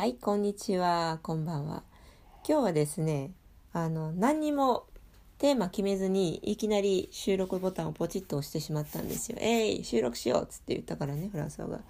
[0.00, 1.82] はい、こんにちは、こんばんは。
[2.48, 3.32] 今日はですね、
[3.74, 4.86] あの、何にも
[5.36, 9.36] テーマ決めずに、いきなり収録ボタンをポチッと押してしまったんですよ。
[9.42, 11.80] えい、収録しようっつって言ったからね、フランス語が。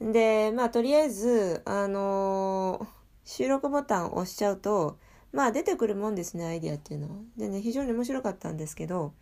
[0.00, 2.86] で、まあ、とりあえず、あのー
[3.24, 4.96] 収録ボタンを押しちゃうと、
[5.32, 7.16] まあ、出てくるもんですね、アイディアっていうのは。
[7.36, 9.14] でね、非常に面白かったんですけど、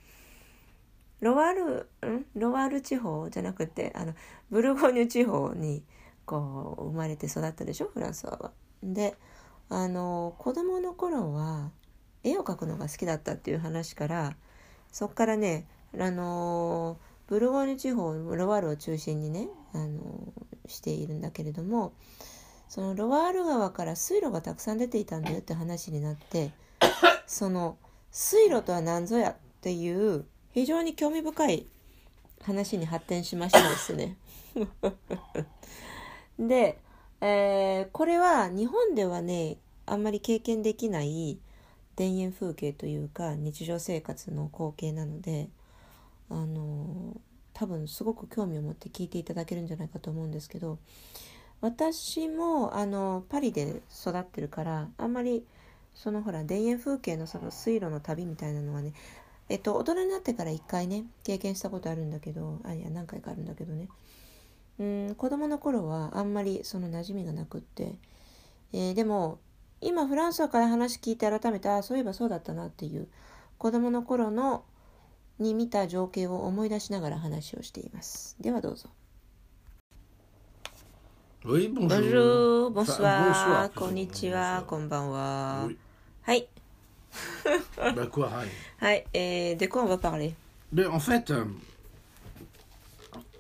[1.21, 2.27] ロワール、ん？
[2.35, 4.13] ロワール地方じゃなくて、あの、
[4.51, 5.83] ブルゴーニュ地方に、
[6.25, 8.53] こう、生まれて育ったでしょ、フランスは。
[8.83, 9.17] で、
[9.69, 11.71] あの、子供の頃は、
[12.23, 14.37] 絵を描くのが好きだったっていう話から、
[14.91, 15.67] そっからね、
[15.99, 20.33] あの、ブルゴーニュ地方、ロワールを中心にね、あの、
[20.67, 21.93] しているんだけれども、
[22.69, 26.53] そのロワール川から水路がたくさん出ていたんだよって話になって、
[27.27, 27.77] その
[28.11, 31.67] 水路とは何ぞやっていう非常に興味深い
[32.43, 34.17] 話に発展しましたですね。
[36.39, 36.79] で、
[37.21, 41.39] えーこれは日本ではねあんまり経験できない
[41.97, 45.49] 田園風景というか日常生活の光景なので
[46.31, 47.21] あの
[47.55, 50.79] 多分すごく興味を持って聞いていただけるんじゃないかと思うんですけど
[51.61, 55.45] 私もあのパリで育ってるからあんまり
[55.95, 58.93] そのほら田園風景のその水路の旅みたいなのはね
[59.49, 63.89] えっと大人になってから一回ね経験したことあるんだけどあいや何回かあるんだけどね
[64.79, 67.95] うん子供の頃はあんまりその馴染みがなくって、
[68.73, 69.39] えーでも
[69.81, 73.07] 今フランスから話聞いて改めてあそういえばそうだったなっていう
[73.59, 74.65] 子供の頃の
[75.39, 78.89] に見た情景を思い出しながら話をしていますではどうぞ
[81.45, 81.89] Oui, bonjour.
[81.89, 83.79] Bonjour, Enfin, bonsoir, plutôt.
[83.79, 85.67] こんにちは.こんばんは。
[85.69, 85.77] Oui.
[86.23, 86.49] はい、
[87.77, 88.27] Bah quoi,
[88.97, 90.33] い、えー、で quoi on va parler?
[90.73, 91.45] Mais en fait, euh,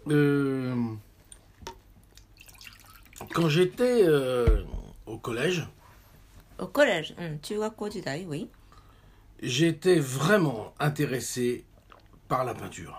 [0.09, 0.97] euh,
[3.34, 4.64] quand j'étais euh,
[5.06, 5.68] au collège,
[6.58, 8.48] au collège、うん、中学校時代 oui
[9.42, 11.64] j'étais vraiment intéressé
[12.28, 12.94] par la peinture.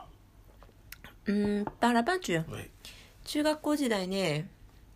[1.26, 2.68] うん、par la peinture Oui.
[3.24, 4.46] 中学校時代ね、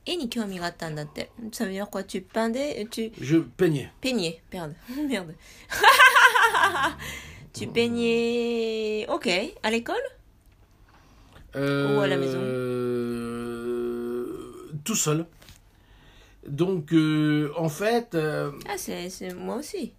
[0.07, 1.31] 絵に興味があったんだって。
[1.53, 3.91] ça veut dire quoi tu peindais tu Je peignais.
[4.01, 4.75] peignais merde
[5.09, 5.35] merde
[7.53, 9.29] tu peignais ok
[9.63, 10.03] à l'école
[11.57, 13.38] Euh, Ou à la maison euh,
[14.84, 15.26] tout seul.
[16.48, 19.94] Donc, euh, en fait, euh, ah c'est moi aussi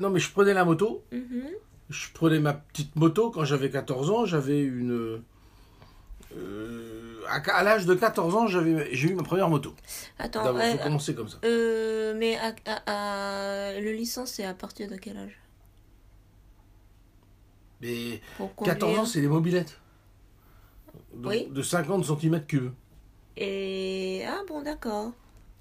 [0.00, 1.44] non mais je prenais la moto, Mhm.
[1.88, 4.24] je prenais ma petite moto quand j'avais 14 ans.
[4.26, 5.22] J'avais une.
[6.36, 8.58] euh, à, à l'âge de 14 ans, j'ai
[9.08, 9.74] eu ma première moto.
[10.18, 11.38] attends euh, j'ai commencé comme ça.
[11.44, 12.54] euh, mais à,
[12.86, 15.38] à- le licence c'est à partir de quel âge?
[17.80, 19.78] Mais pour 14 conduire ans, c'est les mobilettes.
[21.14, 21.48] Donc, Oui.
[21.50, 22.70] De 50 cm3.
[23.40, 25.12] Et ah bon d'accord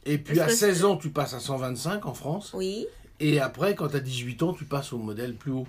[0.06, 2.52] Et puis à que 16 c'est- ans, tu passes à 125 en France.
[2.54, 2.86] oui
[3.20, 5.68] Et après, quand tu as 18 ans, tu passes au modèle plus haut.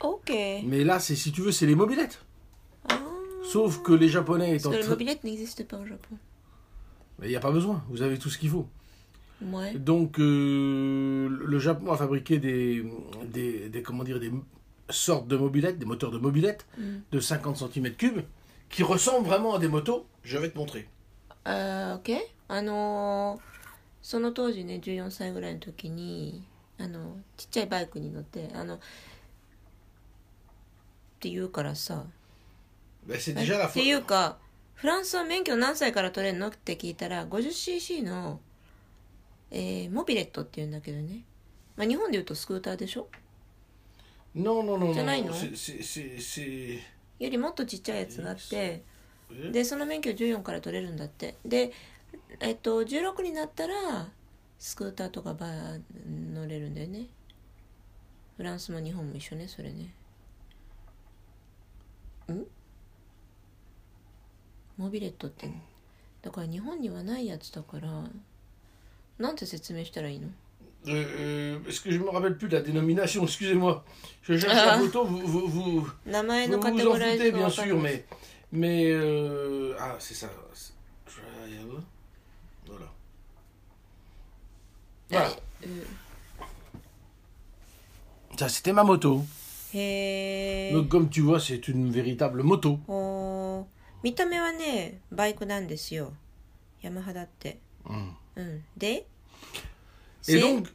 [0.00, 0.32] ok
[0.64, 2.24] Mais là, c'est si tu veux, c'est les mobilettes.
[2.88, 2.98] ah.
[3.44, 6.16] Sauf que les Japonais Parce étant que le très- mobilette n'existe pas au Japon.
[7.18, 8.66] Mais il n'y a pas besoin, vous avez tout ce qu'il faut.
[9.42, 9.74] Ouais.
[9.74, 12.84] Donc, euh, le Japon a fabriqué des,
[13.32, 14.32] des, des- comment dire, des
[14.90, 16.82] sortes de mobilettes, des moteurs de mobilettes Mm.
[17.12, 18.24] de 50 cm3
[18.68, 20.06] qui ressemblent vraiment à des motos.
[20.24, 20.88] Je vais te montrer.
[21.44, 22.18] あー OK?
[22.48, 23.58] あのー
[24.00, 26.42] その当時ね14歳ぐらいの時に
[26.78, 28.78] あのちっちゃいバイクに乗ってあのっ
[31.20, 32.04] て言うからさ。
[33.08, 34.38] っていうか
[34.74, 36.48] フランスは免許何歳から取れるの？
[36.48, 38.40] って聞いたら 50cc の、
[39.50, 41.24] えーモビレットって言うんだけどね、
[41.76, 43.08] まあ、日本で言うとスクーターでしょ
[44.36, 44.62] ？C'est non.
[45.04, 46.78] là, non, non c'est- c'est- c'est- c'est-
[47.18, 48.82] よりもっとちっちゃいやつがあってえ
[49.52, 51.72] でその免許14から取れるんだってで
[52.40, 54.08] えっと16になったら
[54.58, 55.80] スクーターとかバー
[56.34, 57.06] 乗れるんだよね
[58.36, 59.92] フランスも日本も一緒ねそれね
[62.32, 62.42] ん
[64.76, 65.50] モビレットって
[66.22, 67.88] だから日本にはないやつだから
[69.18, 70.28] なんて説明したらいいの
[70.86, 73.84] Euh, euh, parce que je me rappelle plus la dénomination, excusez-moi.
[74.22, 74.76] Je cherche Ah.
[74.76, 78.04] la photo, vous, vous, vous, 名前 vous vous ゴ en foutez bien sûr, mais,
[78.51, 80.29] mais euh, ah c'est ça.
[80.53, 80.73] c'est-
[81.05, 81.83] Trial.
[82.67, 82.85] Voilà.
[85.09, 85.29] Voilà.
[85.63, 85.83] うん、
[88.37, 89.23] Ça c'était ma moto.
[89.73, 92.79] へえ Donc comme tu vois, c'est une véritable moto.
[92.87, 93.65] おー
[94.03, 96.11] 見た目はねバイクなんですよ
[96.81, 98.11] ヤマハだって Mm.
[98.37, 99.05] うんで
[100.27, 100.67] Et donc,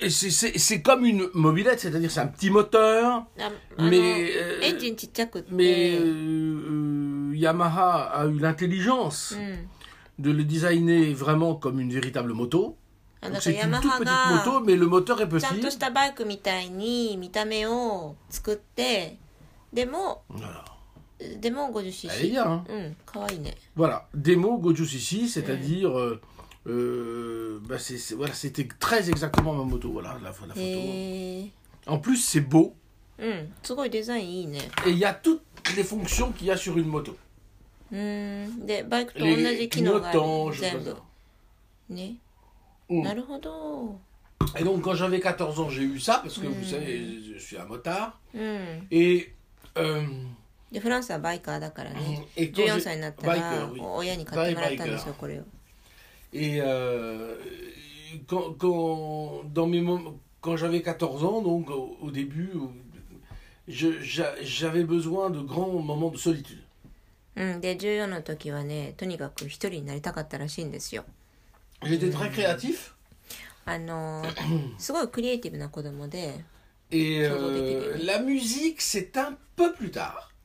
[0.00, 3.50] et c'est- c'est c'est comme une mobilette, c'est-à-dire c'est un petit moteur, ああ
[3.82, 6.93] の mais, euh, エンジンちっちゃくって mais euh, euh,
[7.34, 9.68] Yamaha a eu l'intelligence うん
[10.18, 12.76] de le designer vraiment comme une véritable moto.
[13.22, 15.20] あ Donc だか c'est らヤ une マ toute ハ petite が moto, mais le moteur
[15.22, 15.60] est ちゃん petit.
[15.62, 19.16] としたバイクみたいに見た目を作って
[19.72, 20.64] でも Voilà.
[21.40, 22.44] でも Elle est 50cc bien.
[22.44, 22.64] hein.
[22.68, 26.20] うんかわいいね Voilà, démo Goju ici, c'est-à-dire, euh,
[26.66, 30.52] euh, bah, c'est- c'est- voilà, c'était très exactement ma moto, voilà, la, la photo.
[30.56, 31.50] へえ
[31.86, 32.72] En plus, c'est beau
[33.18, 35.40] うんすごいデザインいいね et il y a toutes
[35.76, 37.16] les fonctions qu'il y a sur une moto.
[37.92, 40.96] うんでバイクと同 Les じ機能がある clignotants, je sais 全 pas 部 ça.
[41.90, 42.14] ね、
[42.88, 43.98] うんなるほど
[44.58, 47.56] Et donc, quand j'avais 14 ans, j'ai eu ça, parce que vous savez, je suis
[47.58, 48.12] un motard.
[48.34, 49.32] うん Et,
[49.76, 50.02] euh,
[50.72, 55.42] でフランスはバイカーだからね et quand 14 j'ai- 歳になったバイらカーoui 親に買ってもらったんですよこれを
[56.32, 57.36] Et euh,
[58.28, 62.50] quand, quand, dans mes moments, quand j'avais 14 ans, donc au, au début,
[63.68, 66.62] je- j'a- j'avais besoin de grands moments de solitude.
[67.35, 71.05] うん、で14の時はねとにかく一人になりたかったらしいんですよ。
[73.65, 74.23] あの
[74.77, 76.43] すごいクリエイティブな子供で。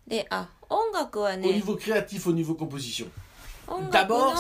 [0.06, 1.48] で、あ音楽はね。
[3.66, 4.32] 音楽は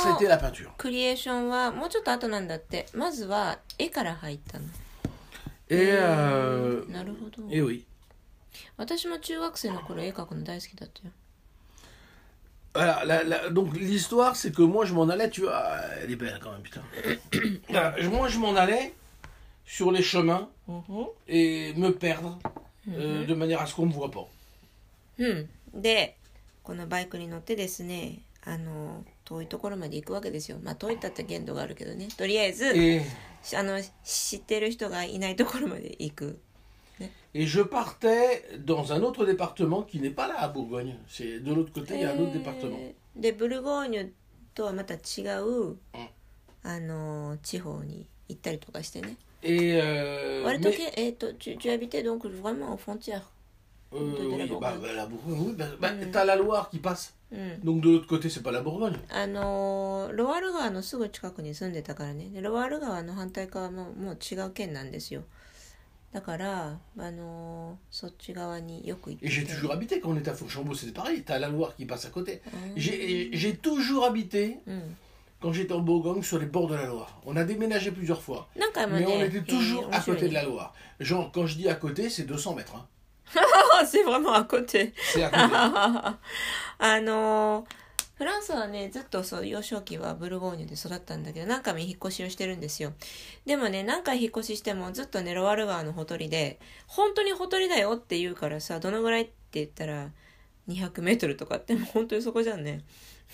[0.78, 2.86] クリエーションはもうちょっと後なんだって。
[2.94, 4.64] まずは絵から入ったの。
[5.68, 7.48] えー、えー、なるほど。
[7.50, 7.84] えー、
[8.76, 11.12] 私も中学生の頃絵描くの大好きだったよ。
[12.79, 15.63] Voilà, la- la- donc l'histoire, c'est que moi je m'en allais, tu vois,
[16.03, 16.81] elle est belle quand même, putain.
[17.69, 18.93] Voilà, je- moi je m'en allais
[19.65, 20.49] sur les chemins
[21.27, 22.37] et me perdre
[22.91, 24.27] euh, de manière à ce qu'on ne me voit pas.
[25.17, 26.17] うんで
[26.63, 33.01] このバイクに乗ってですねあの遠いところまで行くわけですよまあ遠いったって限度があるけどねとりあえず Et,
[33.55, 36.39] あの知ってる人がいないところまで行く
[37.33, 40.95] et je partais dans un autre département qui n'est pas là à Bourgogne.
[41.09, 42.77] C'est de l'autre côté, il y a un autre département.
[42.79, 44.09] えーでブルゴーニュ
[44.53, 44.97] とはまた違
[45.39, 45.77] う、
[46.63, 53.29] あの地方に行ったりとかしてね Et euh, 割と mais, け、えー、と tu, tu habitais donc vraiment aux frontières
[53.93, 54.59] euh, de la oui, Bourgogne.
[54.59, 57.13] bah, bah, la Bourgogne, oui, bah, bah, t'as la Loire qui passe.
[57.31, 58.97] うん、 Donc de l'autre côté, c'est pas la Bourgogne.
[59.09, 65.23] あのーロワール川のすぐ近くに住んでたからねでロワール川の反対側ももう違う県なんですよ
[69.22, 71.86] Et j'ai toujours habité quand on était à Fourchambault, c'était pareil, t'as la Loire qui
[71.86, 72.42] passe à côté.
[72.46, 72.56] Ah.
[72.76, 74.78] J'ai toujours habité mm.
[75.40, 77.20] quand j'étais en Bourgogne sur les bords de la Loire.
[77.26, 80.74] On a déménagé plusieurs fois, mais on était toujours à côté de la Loire.
[80.98, 82.74] Genre, quand je dis à côté, c'est 200 mètres.
[82.74, 82.86] hein.
[83.86, 85.54] c'est vraiment à côté C'est à côté.
[86.82, 87.79] Ah あのー
[88.20, 92.92] フランスはねずっとそう幼少期はブルゴーニュで育ったんだけど何回も引っ越しをしてるんですよ
[93.46, 100.10] でもね何回引っ越ししてもずっとねロワール川のほとりで本当にほとりだよって言うからさどのぐらいって言ったら
[100.68, 102.82] 200メートルとかってもう本当にそこじゃんね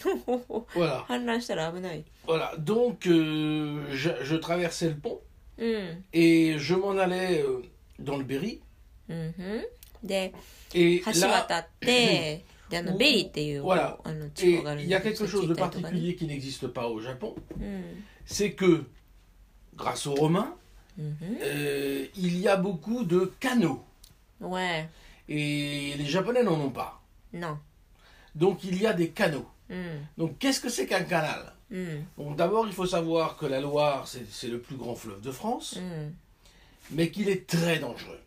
[0.05, 1.05] voilà.
[1.06, 2.55] 氾濫したら危ない Voilà.
[2.56, 5.19] Donc, euh, je, je traversais le pont
[5.59, 7.61] うん et je m'en allais euh,
[7.99, 8.61] dans le Berry.
[10.05, 10.33] で
[10.75, 11.44] Et 橋 là,
[12.66, 13.98] 渡ってであのベリーっていう voilà.
[14.04, 16.25] あの地 Et 方があるん il y a だけど quelque そっ chose ち de 行ったりとかね particulier qui
[16.28, 17.36] n'existe pas au Japon.
[17.60, 18.86] うん C'est que,
[19.75, 20.54] grâce aux Romains,
[20.98, 23.84] うんふん euh, il y a beaucoup de canaux.
[24.40, 24.90] Ouais
[25.28, 27.00] Et les Japonais n'en ont pas.
[27.34, 27.58] non
[28.36, 29.46] Donc il y a des canaux.
[29.69, 33.60] うん Donc qu'est-ce que c'est qu'un canal うん Donc d'abord il faut savoir que la
[33.60, 36.13] Loire c'est c'est le plus grand fleuve de France, うん
[36.91, 38.20] mais qu'il est très dangereux.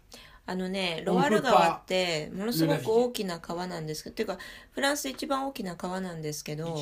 [0.49, 4.37] あのねロワール川ってものすごく.大きな川なんですけどていうか
[4.71, 6.75] フランスで一番大きな川なんですけど.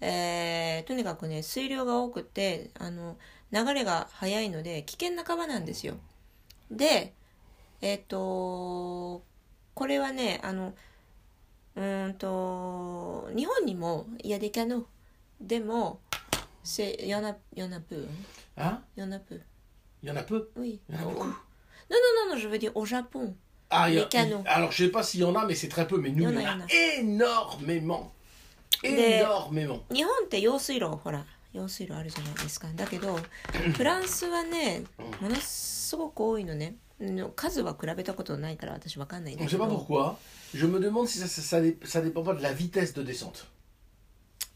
[0.00, 3.16] えーとにかくね水量が多くてあの
[3.52, 5.94] 流れが速いので危険な川なんですよ。
[6.70, 7.14] で
[7.80, 9.22] えっ、と
[9.74, 10.74] これはねあの
[11.76, 14.86] うーんと日本にもいやでかの。
[15.40, 16.00] でも
[16.62, 18.06] せヨナヨナプ
[18.96, 19.40] ヨナプー。
[20.04, 20.50] Il y en a peu.
[20.56, 20.80] oui
[21.91, 22.25] Il y en a Oh, beaucoup.
[22.25, 22.25] oh.
[22.25, 23.35] non non non non je veux dire au Japon
[23.69, 24.41] Ah, il y a- Les canaux.
[24.45, 25.97] il- alors je sais pas s'il y en a, mais c'est très peu.
[25.99, 28.13] Mais nous, Il y en il a, y en il y en a énormément.
[28.83, 29.83] Des- Énormément.
[29.91, 33.17] 日本って用水路ほら用水路あるじゃないですかだけど
[33.75, 34.83] フランスはね
[35.19, 40.15] ものすごく多いのねの数は比べたことないから私わかんないん On だ ne け sait pas ど pourquoi.
[40.53, 43.01] Je me demande si ça, ça, ça dé- ça dépend pas de la vitesse de
[43.03, 43.47] descente.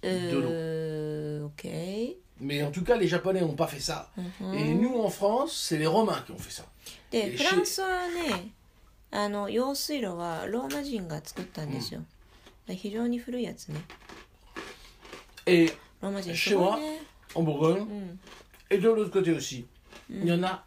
[0.04, 4.09] うー OK Mais en tout cas, les Japonais n'ont pas fait ça.
[4.40, 6.64] うん Et nous, en France, c'est les Romains qui ont fait ça.
[7.11, 8.50] でえフランスはね
[9.11, 12.11] あの用水路はローマ人が作ったんですよ、だか
[12.69, 13.81] ら非常に古いやつね
[15.47, 17.00] Et ローマ人すごいね
[17.35, 18.19] en Bourgogne, うん
[18.69, 19.64] et de l'autre côté aussi,
[20.11, 20.64] il y en a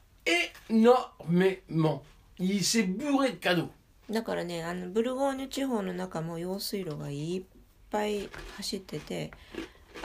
[0.70, 2.02] énormément.
[2.40, 3.70] Il s'est bourré de canaux.
[4.10, 7.44] だからねあのブルゴーニュ地方の中も用水路がいっ
[7.92, 9.32] ぱい走ってて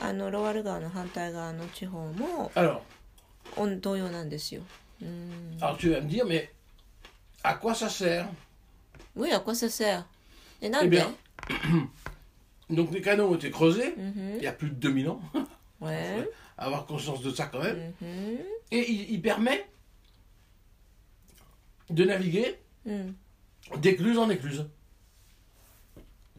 [0.01, 2.79] あのロワール川の反対側の地方も Alors,
[3.57, 4.61] おん同様なんですよ。
[5.01, 5.57] うん。
[5.59, 6.49] alors tu vas me dire, mais
[7.43, 8.27] à quoi ça sert
[9.15, 10.05] うやこせせや。
[10.61, 11.15] え、な Eh んで bien,
[12.69, 14.37] donc les canaux ont été creusés Mhm.
[14.37, 15.21] il y a plus de 2000 ans.
[15.83, 17.93] え avoir conscience de ça quand même.
[18.01, 18.39] うん。
[18.71, 19.65] Et il, il permet
[21.89, 23.15] de naviguer うん。
[23.81, 24.65] d'écluse en écluse.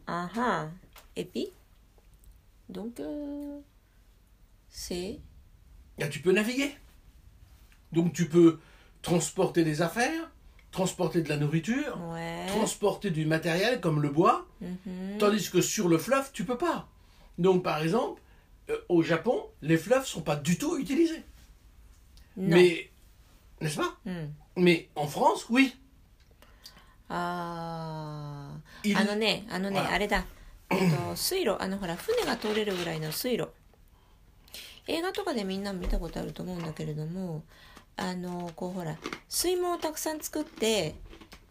[0.07, 0.69] あは。
[1.15, 1.51] Et puis
[2.68, 3.60] donc, euh,
[4.68, 5.20] c'est...
[6.10, 6.74] Tu peux naviguer.
[7.92, 8.58] Donc, tu peux
[9.02, 10.30] transporter des affaires,
[10.70, 11.98] transporter de la nourriture,
[12.48, 15.18] transporter du matériel comme le bois, mhm.
[15.18, 16.88] tandis que sur le fleuve, tu peux pas.
[17.38, 18.20] Donc, par exemple,
[18.70, 21.22] euh, au Japon, les fleuves sont pas du tout utilisés.
[22.36, 22.56] Non.
[22.56, 22.90] Mais,
[23.60, 23.96] n'est-ce pas?
[24.04, 24.26] Hmm.
[24.56, 25.74] Mais en France, oui.
[27.08, 28.48] Ah,
[28.84, 28.96] Il...
[28.96, 29.16] ah non,
[29.60, 29.80] non, non.
[30.70, 33.48] えっと、水路、あのほら、船が通れるぐらいの水路。
[34.88, 37.42] 映画とかでみんな見たことあると思うんだけれども、
[37.96, 38.96] あの、こうほら、
[39.28, 40.94] 水門をたくさん作って、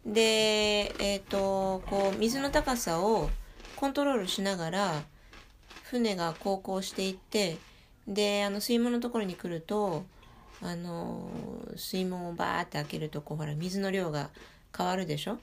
[0.06, 3.30] で、えっと、こう、水の高さを
[3.76, 5.04] コントロールしながら、
[5.84, 7.58] 船が航行していって、
[8.08, 10.06] で、あの、水門のところに来ると、
[10.62, 11.30] あの、
[11.76, 14.30] 水門をバーって開けると、こうほら、水の量が
[14.76, 15.40] 変わるでしょ？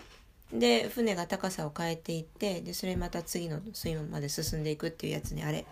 [0.53, 5.65] で船が高さを変えていってでそれまた次の水門まで進んでいくっていうやつねあれ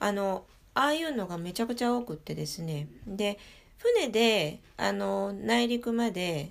[0.00, 3.38] あのああいうのがめちゃくちゃ多くってですねで
[3.78, 6.50] 船であの内陸まで、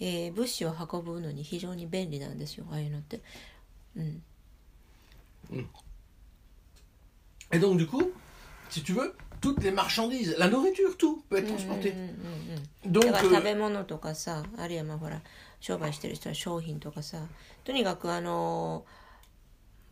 [0.00, 3.20] えー物資を運ぶのに非常に便利なんですよああいうのって
[3.96, 4.22] うん
[7.50, 8.10] Et donc du coup,
[8.70, 11.92] si tu veux, toutes les marchandises, la nourriture, tout peut être transporté.
[11.92, 12.06] うんうん
[12.86, 15.20] うん Donc 食 euh, べ物とかさあるいはまあほら
[15.61, 17.25] 商売してる人は商品とかさ
[17.63, 18.85] とにかくあの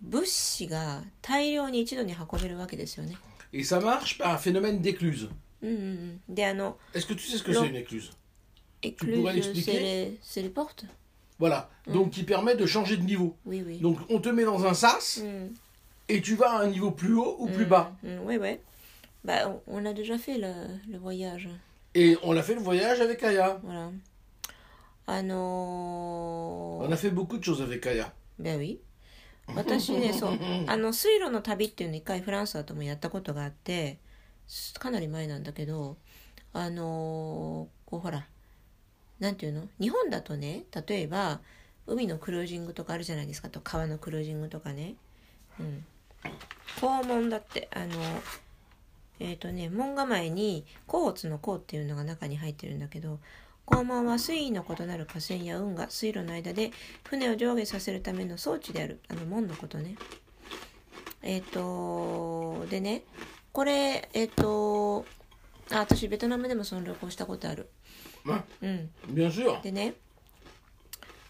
[0.02, 3.16] 物資が大量に一度に運べるわけですよね
[3.54, 5.30] et ça marche par un phénomène d'écluse.
[5.62, 7.62] うんうんうんであの Est-ce que tu sais ce que Non.
[7.62, 8.12] c'est une écluse
[8.82, 10.86] écluse l'expliquer c'est les, c'est les portes
[11.40, 11.70] Voilà.
[11.88, 13.36] Donc qui permet de changer de niveau.
[13.46, 15.54] oui oui Donc on te met dans un sas うん
[16.08, 17.92] et tu vas à un niveau plus haut ou plus bas.
[18.04, 18.60] うん、oui oui
[19.24, 20.54] bah on, on a déjà fait le,
[20.92, 21.50] le voyage
[21.96, 23.60] Et on a fait le voyage avec Aya.
[23.64, 23.90] voilà
[25.07, 28.11] あのー On a fait beaucoup de choses avec Aya.
[28.39, 30.39] ベビー私ねそう。
[30.67, 33.99] あの水路の旅っていうの一回フランスだともやったことがあって
[34.47, 35.97] すかなり前なんだけど
[36.53, 38.27] あのーこうほら
[39.19, 39.69] なんていうの？
[39.81, 41.41] 日本だとね例えば
[41.87, 44.95] 海のクルージングとかあるじゃないですかと川のクルージングとかね。
[45.59, 45.85] うん。
[46.81, 47.87] 肛門だってあの
[49.19, 53.19] えっ、とね門構えに甲乙の甲っていうのが中に入ってるんだけど
[53.71, 56.73] 肛門は水位の異なる河川や運河水路の間で
[57.09, 59.01] 船を上下させるための装置である。
[59.09, 59.95] あの門のことね。
[61.23, 63.05] えっ、とでね
[63.53, 65.05] これえっ、と
[65.71, 67.69] あ私ベトナムでもその旅行したことある。
[68.61, 68.91] うん.
[69.63, 69.95] でね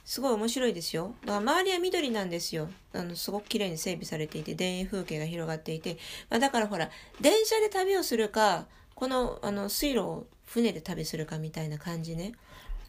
[0.04, 1.14] すごい面白いですよ。
[1.20, 2.68] だから周りは緑なんですよ。
[2.92, 12.32] あのすごく綺麗に整備されていて田園風景が広がっていて、まあ、だからほら電車で旅をするかこのあの水路を船で旅するかみたいな感じね。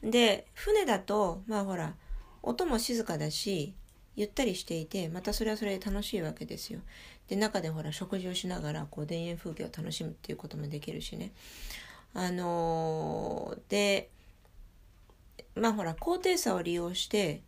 [0.03, 1.93] で船だとまあほら
[2.41, 3.75] 音も静かだし
[4.15, 6.79] ゆったりしていてまたそれはそれで楽しいわけですよ。
[7.27, 11.31] で中でほら食事をしながらこう田園風景を楽しむっていうこともできるしね。
[12.13, 14.09] あのーで
[15.55, 17.41] まあほら高低差を利用して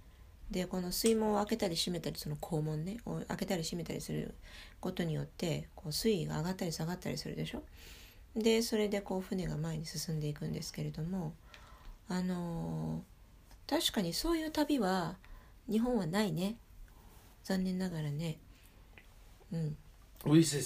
[0.52, 4.36] でこの水門を開けたり閉めたりその肛門ね開けたり閉めたりする
[4.80, 7.64] ことによってこう水位が上がったり下がったりするでしょ？
[8.36, 11.34] でそれでこう船が前に進んでいくんですけれども
[12.10, 13.14] あのー
[13.70, 15.16] 確かにそういう旅は
[15.70, 16.56] 日本はないね
[17.44, 18.38] 残念ながらね
[19.52, 19.78] うん
[20.26, 20.62] Oui, c'est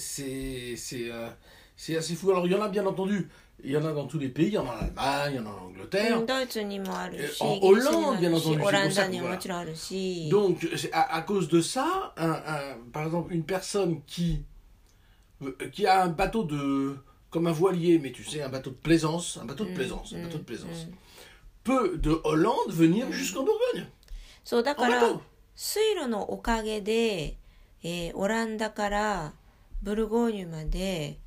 [0.76, 1.28] c'est euh,
[1.98, 2.30] assez fou.
[2.30, 3.28] Alors il y en a bien entendu.
[3.64, 4.46] Il y en a dans tous les pays.
[4.46, 6.18] Il y en a en Allemagne, il y en a en Angleterre.
[6.18, 8.78] うんドイツにもあるしえイギリスにもあ Hollande, bien entendu, voilà.
[10.30, 14.44] Donc, à, à cause de ça, un, un- par exemple, une personne qui,
[15.42, 16.96] euh, qui a un bateau de.
[17.31, 20.23] comme un voilier, mais tu sais, un bateau de plaisance, un bateau de plaisance, un
[20.23, 20.87] bateau de plaisance,
[21.63, 23.87] peut de Hollande venir jusqu'en Bourgogne.
[24.43, 25.21] そうだ En から bateau.
[25.55, 27.37] 水路のおかげで、
[27.83, 29.33] えーオランダから
[29.81, 31.17] ブルゴーニュまで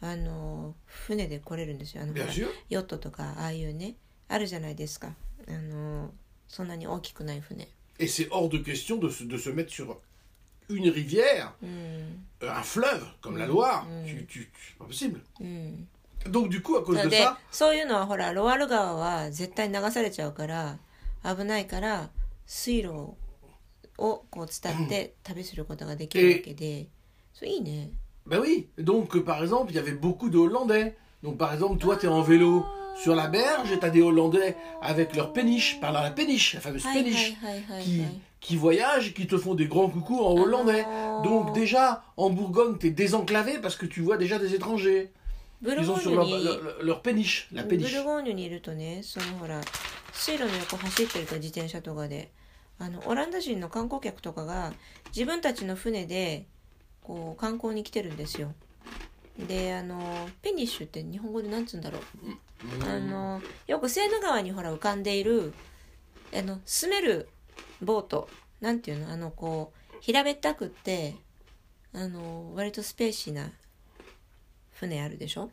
[0.00, 2.48] あの船で来れるんですよあのほ Bien ら sûr.
[2.68, 3.94] ヨットとかああいうね
[4.28, 5.14] あるじゃないですか
[5.48, 6.10] あの
[6.48, 7.68] そんなに大きくない船
[7.98, 9.96] Et c'est hors de question de se, de se mettre sur
[10.68, 13.86] une rivière, うん euh, un fleuve, comme la Loire.
[14.06, 15.20] Tu, tu, tu- c'est pas possible.
[15.40, 15.86] うん
[16.24, 20.78] Donc, du coup, à cause なの de で ça, そういうのはほらロワール川は絶対流されちゃうから
[21.24, 22.10] 危ないから
[22.46, 23.14] 水路
[23.98, 26.86] をこう伝って旅することができるわけで、
[27.34, 27.90] それいいね
[28.24, 30.96] Ben oui, donc euh, par exemple, il y avait beaucoup de Hollandais.
[31.24, 32.64] Donc par exemple, toi, tu es en vélo
[32.96, 36.60] sur la berge et tu as des Hollandais avec leur péniche, par la péniche, la
[36.60, 40.33] fameuse はいはい péniche, はいはい、 qui, はい qui voyagent qui te font des grands coucous en
[40.37, 40.85] hollandais.
[40.87, 41.21] Ah.
[41.23, 45.11] Donc déjà, en Bourgogne, tu es désenclavé parce que tu vois déjà des étrangers.
[45.59, 47.97] ブル Ils ゴ ont ー sur ニュ leur, に leur, leur péniche, la ブ péniche.
[47.97, 49.59] ルゴーニュにいるとねそのほら
[50.13, 52.31] 水路の横走ってると自転車とかで
[52.77, 54.71] あのオランダ人の観光客とかが
[55.15, 56.45] 自分たちの船で
[57.01, 58.53] こう観光に来てるんですよ
[59.47, 62.01] であのペニッシュって日本語でなんつうんだろう
[62.87, 65.53] あのよくセーヌ川にほら浮かんでいる
[66.37, 67.29] あの住める
[67.81, 68.29] ボート。
[68.59, 69.11] なんていうの？
[69.11, 71.15] あのこう平べったくって
[71.93, 73.51] あの割とスペーシーな
[74.73, 75.51] 船あるでしょ？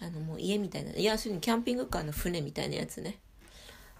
[0.00, 0.92] あのもう家みたいな。
[0.92, 3.18] いや要するにキャンピングカーの船みたいなやつね。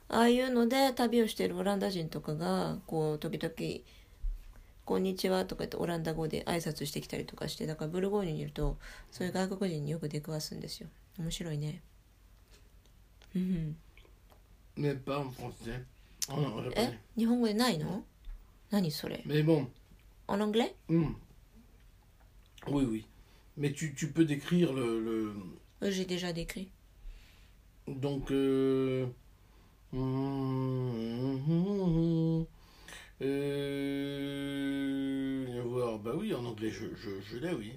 [0.09, 3.83] ああいうので旅をしているオランダ人とかがこう時々
[4.85, 8.77] 「こんにちは」とか言ってオランダ語で挨拶してきたりとかしてだからブルゴーニュにいると
[9.11, 10.89] そういう外国人によく出くわすんですよ。
[11.19, 11.83] 面白いね。
[13.35, 13.77] うん。
[14.77, 15.83] Mais pas en français.
[16.30, 17.00] En, en え japonais.
[17.18, 18.04] 日本語でないの
[18.72, 19.68] 何それ Mais bon,
[20.28, 21.14] オラングレ hmm.
[22.68, 23.06] oui, oui.
[23.56, 25.34] Mais tu, tu peux décrire le...
[25.82, 26.70] le- J'ai déjà décrit
[27.88, 28.30] donc...
[28.32, 29.08] Euh,
[29.94, 31.38] hum,
[33.22, 36.00] euh, viens voir.
[36.00, 37.74] Bah oui, en anglais, je, je, je l'ai, oui.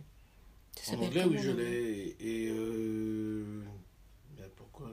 [0.76, 2.16] Ça En s'appelle anglais, oui, comment, je le- l'ai.
[2.20, 2.48] Et...
[2.50, 3.62] Euh...
[4.38, 4.90] mais pourquoi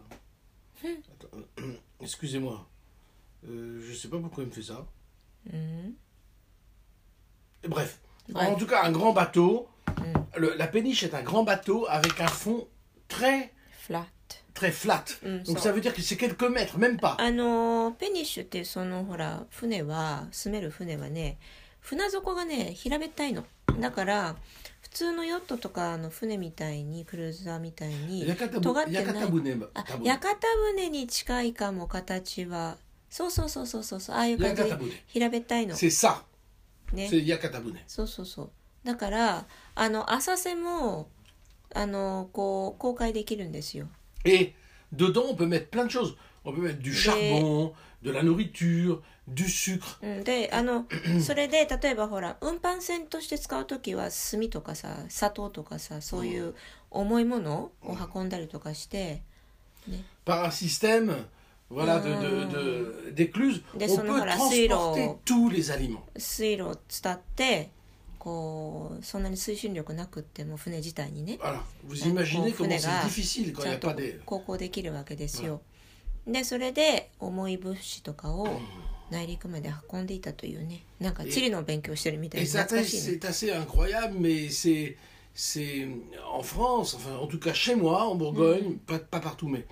[0.83, 1.37] Attends,
[2.01, 2.67] Excusez-moi.
[3.47, 4.85] Euh, je sais pas pourquoi il me fait ça.
[5.51, 5.95] うん、
[7.69, 7.99] Bref.
[8.33, 8.47] Ouais.
[8.47, 9.69] En tout cas, un grand bateau.
[9.87, 10.39] Mm.
[10.39, 12.67] Le- la péniche est un grand bateau avec un fond
[13.07, 13.53] très,
[13.87, 15.03] フラット très flat.
[15.23, 17.15] うん、 Donc そう ça veut dire que c'est quelques mètres, même pas.
[17.19, 21.37] あのペニッシュってそのほら船は住める船はね
[21.79, 23.45] 船底がね平べったいの
[23.79, 24.35] だから
[24.81, 30.35] 普通のヨットとかの船みたいにクルーザーみたいに屋形尖ってない屋形船ばあ多分屋形
[30.75, 32.77] 船に近いかも形は
[33.12, 34.16] そうそうそうそうそう。
[34.16, 34.62] ああいう感じ
[35.06, 35.76] 平べったいの。
[35.76, 35.90] そう
[38.08, 38.50] そうそう。
[38.84, 39.44] だから
[39.74, 41.10] あの浅瀬も
[41.74, 43.86] あのこう公開できるんですよ。
[44.24, 44.54] え
[44.96, 46.16] dedans on peut mettre plein de choses.
[46.42, 50.24] On peut mettre du charbon de la nourriture du sucre.
[50.24, 50.86] であの
[51.20, 56.54] それで例えばほら運搬船として使うときは炭とかさ砂糖とかさそういう
[56.90, 59.20] 重いものを運んだりとかして、
[59.86, 61.26] ね、par un système
[61.72, 62.44] voilà, de, de,
[63.06, 66.02] de- d'écluses, on peut transporter tous les aliments.
[66.16, 67.70] 水路を伝って
[68.18, 71.60] こうそんなに推進力なくっても船自体にね Voilà.
[71.88, 73.76] Vous Donc, imaginez on comment fait c'est là, difficile quand ち il n'y ゃ a
[73.76, 74.20] んと pas des...
[74.24, 75.60] 航行できるわけですよ。
[76.26, 78.46] でそれで重い物資とかを
[79.10, 83.18] 内陸まで運んでいたというねなんか地理の勉強してるみたい Et で ça, 懐かしいね。
[83.20, 84.96] c'est assez incroyable, mais c'est,
[85.34, 85.88] c'est
[86.32, 89.66] en France, enfin en tout cas chez moi, en Bourgogne, pas, pas partout, mais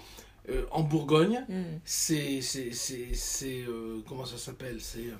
[0.49, 5.15] euh, en Bourgogne, うん、 ces, ces, ces, ces, euh, comment ça s'appelle, ces euh,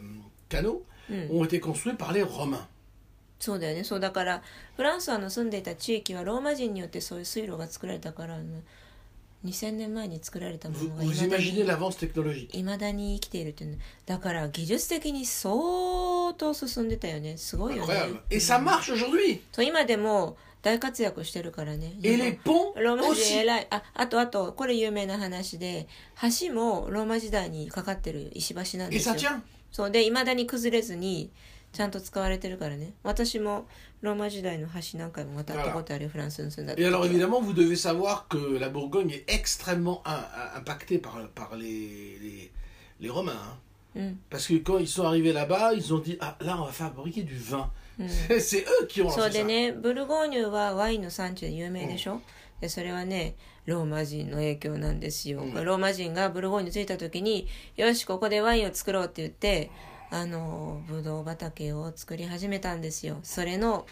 [0.49, 2.67] canaux うん、 ont été construits par les Romains.
[3.39, 4.41] そうだよねそうだから
[4.75, 8.43] フランスあの住んでいた地域はローマ人によってそういう水路が作られたからあの
[9.45, 15.53] 2000年前に作られたも Vous, のが vous いまだ imaginez に l'avance technologique 未だに生きているっていうのだから技術的に相
[16.35, 18.19] 当進んでたよねすごいよね Incroyable.
[18.31, 19.41] Et ça marche aujourd'hui.
[19.51, 23.40] そう今でも 大活躍してるからね Et les ponts ローマ人 aussi.
[23.42, 25.86] 偉いああとあとこれ有名な話で
[26.40, 29.40] 橋もローマ時代にかかってる石橋なんですよ tient.
[29.72, 31.30] そうでいまだに崩れずに
[31.72, 33.66] ちゃんと使われてるからね私も
[34.02, 41.28] ローマ時代の橋何回も渡ったことあるよフランスに住んだ Et alors évidemment, vous devez savoir que la Bourgogne est extrêmement im- im- impactée par,
[41.34, 42.50] par les, les,
[43.00, 43.32] les Romains.
[43.32, 43.58] hein.
[43.96, 47.22] うん、Parce que quand ils sont arrivés là-bas, ils ont dit Ah, là, on va fabriquer
[47.24, 47.70] du vin.
[48.06, 49.46] C'est eux qui ont そう lancé で ça.
[49.46, 52.20] ねブルゴーニュはワインの産地で有名でしょ、
[52.60, 53.36] でそれはね
[53.66, 55.54] ローマ人の影響なんですよ、うん。
[55.64, 59.70] ローマ人がブルゴーニュ着いた時によしここでワインを作ろうって言って
[60.10, 63.18] あのブドウ畑を作り始めたんですよ。
[63.22, 63.86] それの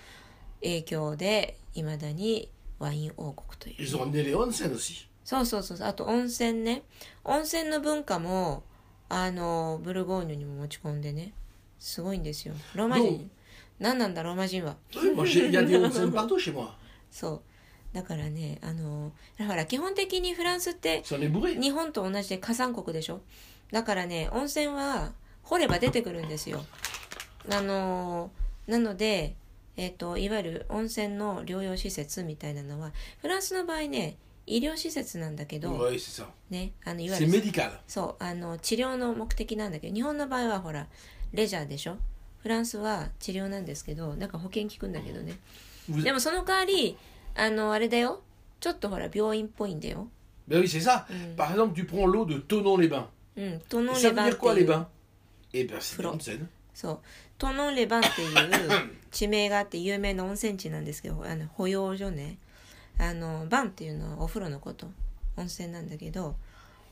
[0.62, 3.76] 影響でいまだにワイン王国という。
[3.78, 5.06] Ils ont ramené les onsen aussi.
[5.24, 6.82] そうそうそうあと温泉ね。
[7.24, 8.64] 温泉の文化も
[9.08, 11.32] あのブルゴーニュにも持ち込んでね。
[11.78, 12.54] すごいんですよ。
[12.74, 13.30] ローマ人
[13.78, 14.76] 何なんだローマ人は.
[17.10, 17.28] そ
[17.92, 21.02] うだからねあのほら基本的にフランスって.
[21.60, 23.20] 日本と同じで火山国でしょ？
[23.72, 25.12] だからね温泉は
[25.42, 26.64] 掘れば出てくるんですよ
[27.50, 28.30] あの
[28.66, 29.34] なので
[29.76, 35.70] えっ、といわゆる温泉の療養施設みたいなのはフランスの場合ね医療施設なんだけど.
[36.50, 37.32] ねあのいわゆる.
[37.86, 40.86] そうあの治療の目的なんだけど日本の場合はほら
[41.32, 41.96] レジャーでしょ？
[42.42, 45.38] フランスは治療なんですけどなんか保険効くんだけどね。
[45.88, 46.96] でもその代わり
[47.34, 48.22] あのあれだよ。
[48.60, 50.08] ちょっとほら病院っぽいんだよ。
[50.48, 51.06] Ben oui, c'est ça.
[51.10, 51.36] Mm.
[51.36, 53.06] Par exemple, tu prends l'eau de Tonon-les-Bains.
[53.36, 54.86] うんトノ Et ン ça レ veut dire て quoi, い les う bains?
[55.52, 56.46] Eh bien, c'est une onsen.
[56.74, 56.98] そう
[57.38, 62.38] トノンレバンっていう地名があって有名な温泉地なんですけどあの保養所ね。
[62.98, 64.88] あのバンっていうのはお風呂のこと。
[65.36, 66.34] 温泉なんだけど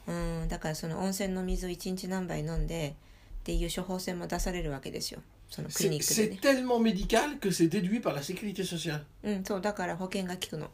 [0.06, 2.94] うんだからその温泉の水を1日何杯飲んで
[3.40, 9.01] っていう処方箋も出されるわけですよ そのクリニ C'est ックで c'est ね tellement médical que c'est déduit par la sécurité sociale.
[9.23, 10.69] う んそうだから保険が効くの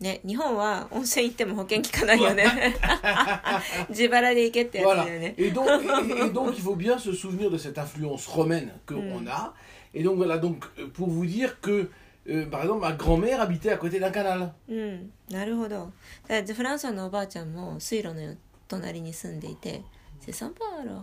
[0.00, 2.44] ね日本は温泉行っても保険効かないよね
[3.88, 5.04] 自腹で行けってやつ Voilà.
[5.06, 8.72] だよね Et donc, et, et donc, il faut bien se souvenir de cette influence romaine
[8.86, 9.54] qu'on a.
[9.94, 11.88] Et donc, voilà, donc, euh, pour vous dire que,
[12.28, 14.52] euh, par exemple, ma grand-mère habitait à côté d'un canal.
[14.68, 15.92] うんなるほど
[16.28, 18.34] だからフランスのおばあちゃんも水路の
[18.68, 19.82] 隣に住んでいて「
[20.20, 21.02] C'est sympa alors」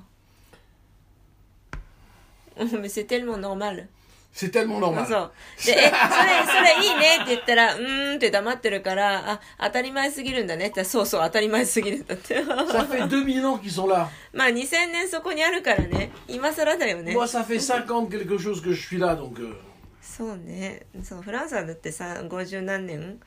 [2.57, 3.89] Mais c'est tellement normal.
[4.33, 5.07] C'est tellement normal.
[5.07, 5.33] そう。
[5.65, 12.43] で、え、それ、それいいねって言ったら、うーんって黙ってるから、あ、当たり前すぎるんだねってそうそう、当たり前すぎるんだって。
[12.45, 14.09] Ça fait 2000 ans qu'ils sont là.
[14.33, 17.15] まあ2000年そこにあるからね、今更だよね。
[17.15, 19.39] Moi, ça fait 50 quelque chose que je suis là, donc...
[19.39, 19.55] euh,
[20.03, 20.87] そうね。
[21.03, 23.21] そう、フランスはだってさ、50何年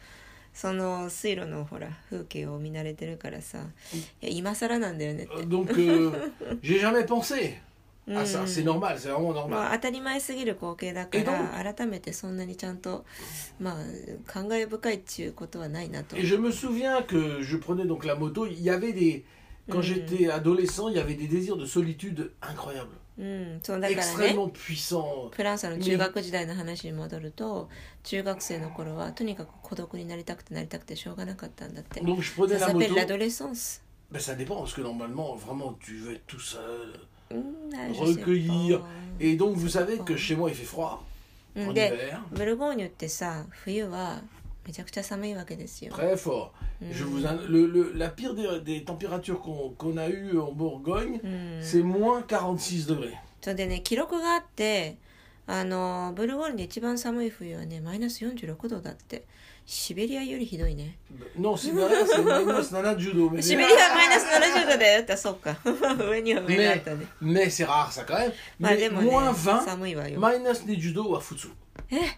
[0.54, 3.60] その水路のほら風景を見慣れてるからさ
[4.22, 6.32] いや今更なんだよねって euh, donc, euh,
[6.64, 7.60] j'ai jamais pensé
[8.10, 8.44] à ça.
[8.44, 8.48] Mm.
[8.48, 9.60] C'est normal, c'est vraiment ま normal.
[9.72, 13.06] あ、当たり前すぎる光景だかえどうら改めてそんなにちゃんと
[13.60, 13.76] まあ
[14.32, 18.46] 感慨深いっていうことはないなと Et je me souviens que je prenais donc la moto.
[18.48, 19.24] Il y avait des...
[19.70, 19.82] Quand Mm.
[19.82, 22.88] j'étais adolescent, il y avait des désirs de solitude incroyables.
[23.20, 25.30] うんそうだからね Extrêmement puissants.
[25.36, 27.68] フランスの中学時代の話に戻ると
[28.04, 32.80] 中学生の頃はとにかく孤独になりたくてなりたくてしょうがなかったんだって Donc je prenais ça la moto.
[32.86, 36.62] s'appelle l'adolescence Ben, ça dépend, parce que normalement, vraiment, tu veux être tout seul.
[37.31, 38.79] うんあ je sais Recueillir.
[38.81, 38.87] pas
[39.21, 40.99] Et donc, vous savez que chez moi, il fait froid.
[41.55, 42.21] う En んで hiver.
[42.37, 44.21] ブルゴーニュってさ冬は
[44.67, 46.49] めちゃくちゃ寒いわけですよ Très fort.
[46.91, 50.51] Je vous an- le, le- la pire des, des températures qu'on qu'on a eues en
[50.53, 53.15] Bourgogne, うん c'est moins 46 degrés.
[53.43, 54.97] それでね記録があって
[55.47, 59.25] あのブルゴーニュで一番寒い冬はねマイナス46度だって
[59.70, 60.98] シベリアよりひどいね。
[61.58, 61.90] シベリア
[62.30, 63.42] マイナス七十度。
[63.42, 65.18] シベ。
[65.18, 65.58] そっか。
[66.10, 66.42] 上には。
[69.66, 70.22] 寒いわよ。
[71.92, 72.18] え？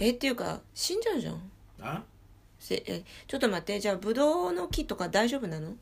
[0.00, 1.50] えっていうか死んじゃうじゃん。
[2.70, 4.14] えちょっと待ってじゃあブ
[4.52, 5.74] の木とか大丈夫なの？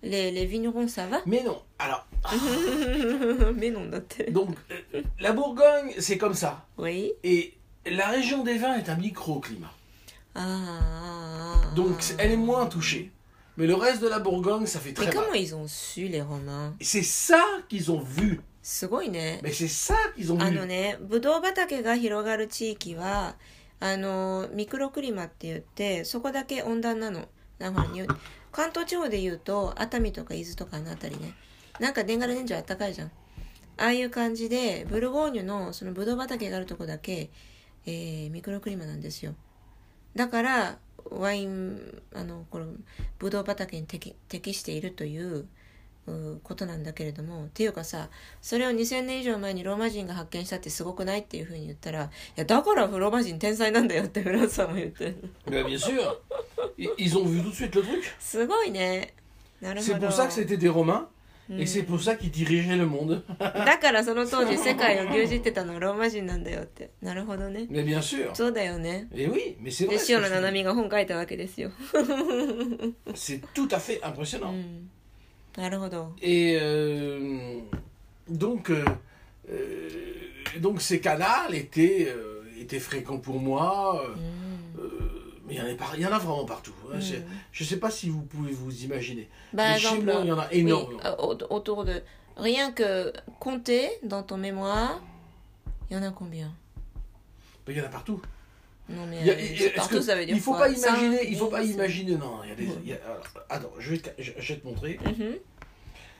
[0.00, 0.30] で？
[0.30, 1.22] レヴィニンサワ？
[3.58, 3.90] メノン。
[3.90, 4.30] だって。
[4.30, 4.54] donc
[5.18, 5.32] la
[7.24, 7.55] え
[7.90, 9.72] la région des vins est un microclimat.
[10.34, 13.10] ああ Donc, elle est moins touchée.
[13.56, 15.14] Mais le reste de la Bourgogne, ça fait Mais très mal.
[15.14, 18.40] comment ils ont su les Romains C'est ça qu'ils ont vu.
[18.62, 20.56] すごいね Mais c'est ça qu'ils ont あ vu.
[20.56, 23.36] のねブドウ畑が広がる地域は
[23.80, 27.26] あのミクロクリマって言ってそこだけ温暖なの
[27.58, 28.02] だからに
[28.52, 31.32] 関東地方で言うと熱海とか伊豆とかのあたりね
[31.78, 33.08] なんか年がら年中あったかいじゃん
[33.78, 37.30] ああいう感じでブルゴーニュのそのブドウ畑があるとこだけ、
[37.86, 39.34] えーミクロクリマなんですよ
[40.14, 40.78] だから
[41.10, 42.66] ワインあのこの
[43.18, 45.46] ブドウ畑に適適しているという
[46.08, 48.08] うことなんだけれどもっていうかさ
[48.40, 56.00] それを2000年以上前にローマ人が発見したってすごくないっていうふうに言ったらいやだからローマ人天才なんだよってフランスさんも言ってる Mais bien sûr.
[56.78, 58.02] I- Ils ont vu tout de suite le truc.
[58.20, 59.14] すごいね
[59.60, 60.06] なるほ C'est ど
[61.47, 61.61] pour ça que c'était des Romains.
[61.61, 63.23] Et c'est pour ça qu'ils dirigeaient le monde.
[63.39, 68.33] だからその当時世界を牛耳ってたのはローマ人なんだよってなるほどね Mais bien sûr.
[68.33, 69.99] そうだよね Et oui, mais c'est で vrai.
[69.99, 73.13] ce 塩 que 野 je 七 te 海が本書いたわけですよ dis.
[73.15, 74.51] C'est tout à fait impressionnant.
[74.51, 74.89] うん
[75.57, 77.59] なるほど Et euh,
[78.29, 78.85] donc, euh,
[79.49, 79.89] euh,
[80.61, 84.01] donc ces canals étaient, euh, étaient fréquents pour moi.
[84.01, 84.54] euh, うん euh,
[85.45, 86.73] mais il y, en a par- il y en a vraiment partout.
[86.93, 86.99] hein.
[87.01, 89.29] C'est- Je ne sais pas si vous pouvez vous imaginer.
[89.55, 90.99] Par mais chez exemple, moi, il y en a Oui, énormément.
[91.05, 92.01] euh, au- autour de
[92.37, 95.01] rien que compter dans ton mémoire
[95.89, 96.51] il y en a combien
[97.67, 98.21] Mais il y en a partout.
[98.89, 100.61] non mais Il y a- euh, est-ce que- partout ça veut dire il faut quoi
[100.67, 102.15] pas imaginer, Cinq, il faut pas dix imaginer.
[102.15, 102.63] Non, il y a des.
[102.83, 104.99] il y a- alors, attends, je vais, te, je, je vais te montrer.
[105.05, 105.41] うん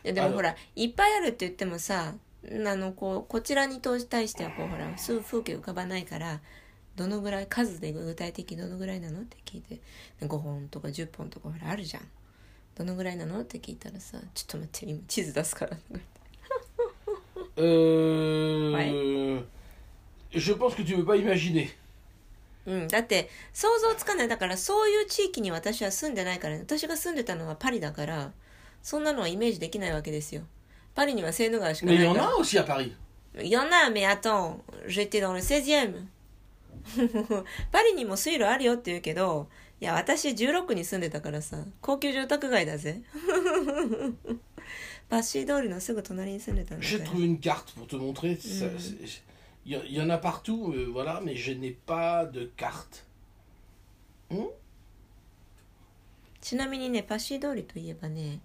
[0.03, 6.39] いやでもあのほらいっぱいあるって言ってもさあのこうこちらに対してはこうほらすぐ風景浮かばないから
[6.96, 9.80] どのぐらい数で具体的にどのぐらいなのって聞いて
[10.20, 12.02] 5本とか10本とかほらあるじゃん
[12.76, 15.76] どのぐらいなのって聞いたらさちょっと待って今地図出すから
[17.58, 19.40] Euh,
[20.30, 21.68] Je pense que tu ne veux pas imaginer.
[22.66, 28.32] うん、だって想像つかないだからそういう地域に私は住んでないから、ね、私が住んでたのはパリだから
[28.82, 30.42] そんなのはイメージできないわけですよ
[30.94, 32.92] パリにはセーヌ川しか Mais な il y い en から a aussi à Paris.
[33.38, 36.06] Il y en a, mais attends, j'étais dans le 16e.
[37.72, 39.48] パリにも水路あるよって言うけど、
[39.80, 43.02] いや、私16に住んでたからさ、高級住宅街だぜ。
[45.08, 48.36] パッシー通りのすぐ隣に住んでたんだ J'ai から trouvé une carte pour te montrer.
[48.36, 49.22] ça, c'est-
[49.64, 53.04] Il y, y en a partout, euh, voilà, mais je n'ai pas de carte.
[54.30, 54.48] Hmm?
[56.40, 58.40] ちなみにね、パッシー通りといえばね、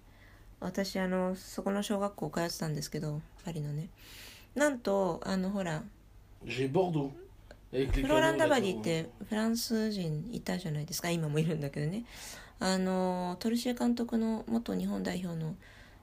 [0.60, 3.88] 私あの、そこの小学校通ってたんですけど、パリのね。
[4.56, 5.84] なんと、あの、ほら、
[6.44, 7.10] J'ai Bordeaux.
[7.73, 8.61] Avec les フローラン canaux ダバ là-dedans.
[8.61, 12.03] リーってフランス人いたじゃないですか今もいるんだけどね
[12.59, 15.55] あのトルシエ監督の元日本代表の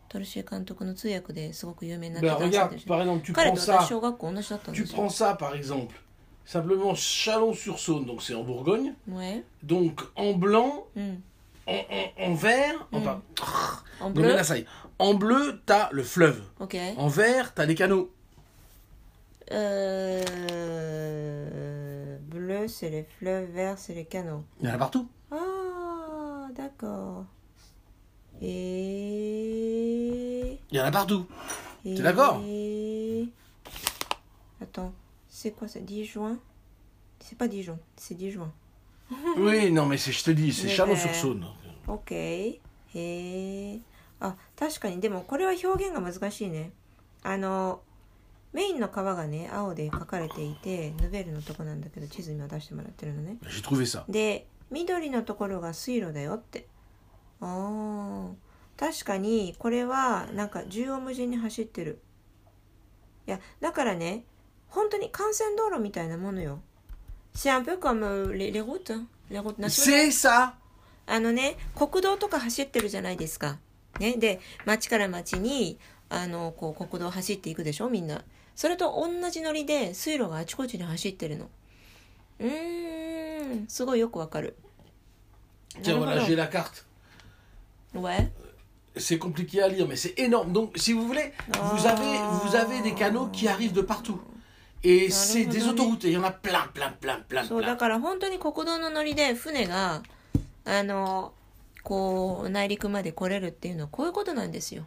[0.09, 4.99] トルシエ監督の通訳ですごく有名になって Ben, た男性 regarde, でしょ par exemple, tu 彼 prends と ça, 私小学校同じだったん tu ですよ
[4.99, 5.95] prends ça par exemple,
[6.45, 11.23] simplement Chalon-sur-Saône, donc c'est en Bourgogne, ouais donc en blanc, うん
[11.67, 13.23] en, en- en vert, enfin,
[14.01, 14.67] en non, bleu mais là, ça y est.
[14.99, 18.11] en bleu, t'as le fleuve, ok en vert, t'as les canaux.
[19.53, 20.25] euh...
[22.21, 25.09] bleu c'est les fleuves vert c'est les canaux Il y en a partout.
[25.31, 27.25] ah d'accord
[28.43, 28.59] et
[30.71, 31.27] Il y en a partout.
[31.85, 32.43] T'es d'accord
[34.61, 34.93] Attends,
[35.29, 36.39] c'est quoi ça 10 juin
[37.21, 38.53] C'est pas Dijon, c'est 10 juin.
[39.37, 41.45] oui, non, mais c'est, je te dis, c'est Mais Chalon-sur-Saône.
[41.87, 42.61] OK.へ
[42.95, 43.81] え。
[44.21, 46.73] あ、確かに、でもこれは表現が難しいね。
[47.23, 47.83] あの、
[48.52, 53.38] メインの川がね、青で描かれていて、ヌベルのとこなんだけど、地図今出してもらってるのね。
[53.44, 54.04] J'ai trouvé ça.
[54.10, 56.68] で、緑のところが水路だよって。
[57.42, 58.32] ああ。
[58.76, 62.00] 確かに、これは、なんか、縦横無尽に走ってる。
[63.28, 64.24] いや、だからね、
[64.70, 66.60] 本当に幹線道路みたいなものよ。
[67.36, 70.08] C'est un peu comme euh, les, les routes, hein, les routes nationales.
[70.08, 70.54] C'est ça
[71.06, 73.60] あのね、国道とか走ってるじゃないですか。
[74.00, 74.16] ね？
[74.18, 77.90] で、町から町に、あの、こう、国道走っていくでしょ？
[77.90, 78.24] みんな。
[78.60, 81.48] それと同じノリで、水路があちこちに走ってるの。
[82.40, 84.58] うーん、すごいよくわかる。
[85.82, 86.84] Tiens, voilà, j'ai la carte.
[87.96, 88.28] Ouais.
[88.98, 90.52] C'est compliqué à lire, mais c'est énorme.
[90.52, 92.04] Donc, si vous voulez, vous avez,
[92.44, 94.20] vous avez des canaux qui arrivent de partout.
[94.84, 96.04] Et c'est des autoroutes.
[96.04, 100.04] Et il y en a plein, plein, plein, plein, そう、だ.から本当に国道のノリで船が、
[100.66, 101.32] あの、
[101.82, 104.86] こう、内陸まで来れるっていうのはこういうことなんですよ。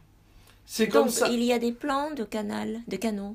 [0.66, 1.28] C'est comme Donc, ça.
[1.30, 3.35] il y a des plans de canal, de canaux.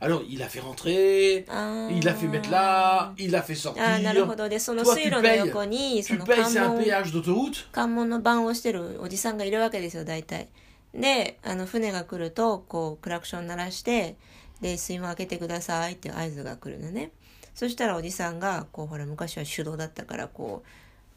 [0.00, 1.44] Alors, il a fait rentrer,
[1.90, 3.82] il a fait mettre là, il a fait sortir.
[3.82, 7.66] あーなるほどでその水路の横にそ tu の payes, 関 c'est un 門 péage d'autoroute.
[7.72, 10.48] 関門の番をしてるおじさんがいるわけですよ大体。
[10.94, 14.16] であの船が来るとこうクラクション鳴らして
[14.60, 17.10] で水門開けてくださいって合図が来るのね。
[17.54, 20.68] そしたらおじさんがこうほら昔は手動だったからこう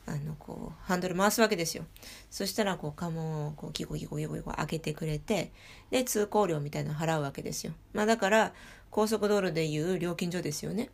[0.07, 1.85] あのこうハンドル回すわけですよ。
[2.29, 5.51] そしたらこう関門をこうギコギコギコギコ開けてくれて
[5.89, 7.73] で通行料みたいなの払うわけですよ。
[7.93, 8.53] まあだから
[8.89, 10.89] 高速道路でいう料金所ですよね。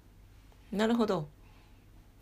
[0.71, 1.27] なるほど。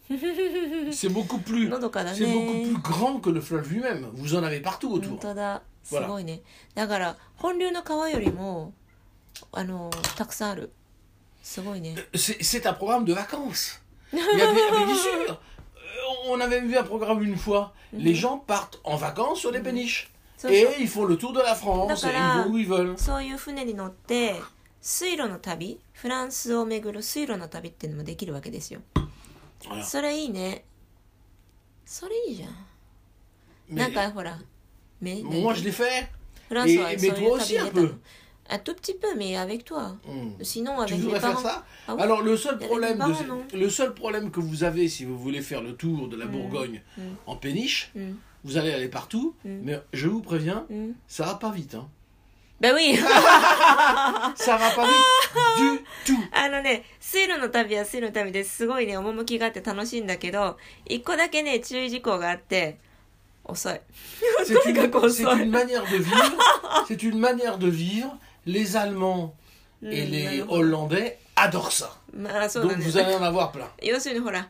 [0.08, 2.82] C'est beaucoup plus, c'est beaucoup ね plus。
[2.84, 4.08] grand que le fleuve lui-même.
[4.14, 5.18] Vous en avez partout 本 autour.
[5.20, 6.42] 当だす.ごいね
[6.76, 8.74] だから本流の川よりも
[9.52, 10.72] あのたくさんある
[11.42, 13.80] すごいね C'est un programme de vacances.
[14.14, 15.38] Mais bien sûr.
[16.25, 17.73] Euh, On avait vu un programme une fois.
[17.93, 20.09] Les gens partent en vacances sur des péniches.
[20.39, 22.03] そうそう Et ils font le tour de la France.
[22.05, 22.45] Et D'accord.
[22.47, 22.97] ils vont où ils veulent.
[22.99, 24.35] そういう船に乗って
[24.81, 28.81] 水路の旅フランスを巡る水路の旅っていうのもできるわけですよ
[29.61, 29.85] Voilà.
[29.85, 30.65] それいいね
[31.85, 32.51] それいいじゃん
[33.71, 34.39] Mais なんかほら
[35.01, 36.09] め moi, je l'ai fait.
[36.49, 37.95] フランスは Et- そう mais いう toi 旅 aussi に un 出たの peu.
[38.53, 40.31] un tout petit peu mais avec toi Hmm.
[40.43, 42.03] sinon Tu avec mes voudrais faire parents ça Ah oui.
[42.03, 44.41] Alors le seul Il y a des problème, parents, de- non le seul problème que
[44.41, 46.83] vous avez si vous voulez faire le tour de la Bourgogne
[47.27, 48.13] en péniche, Mm.
[48.45, 50.91] vous allez aller partout, mais je vous préviens, Mm.
[51.07, 51.75] ça va pas vite.
[51.77, 51.89] Hein.
[52.61, 52.99] ben oui
[54.37, 54.95] Ça va pas vite
[55.59, 56.19] du tout.
[56.33, 62.79] あのね、水路の旅は水路の旅ですごいね、趣があって楽しいんだけど、一個だけね、注意事項があって、
[63.45, 63.81] 遅い。
[64.45, 65.33] C'est une, D'accord, c'est ça.
[65.35, 66.39] une manière de vivre.
[66.87, 68.17] C'est une manière de vivre.
[68.47, 69.35] Les Allemands
[69.83, 70.53] et Mm, les alors.
[70.53, 71.91] Hollandais adorent ça.
[72.13, 72.85] まあそうだ Donc ね。
[72.85, 73.67] vous allez en avoir plein.
[73.83, 74.49] 要するにほら、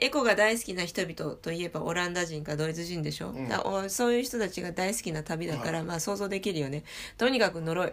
[0.00, 6.84] エコが大好きな人々といえばオランダ人かドイツ人でしょ、んだおそういう人たちが大好きな旅だから、まあ想像できるよね。
[7.16, 7.92] とにかく呪い。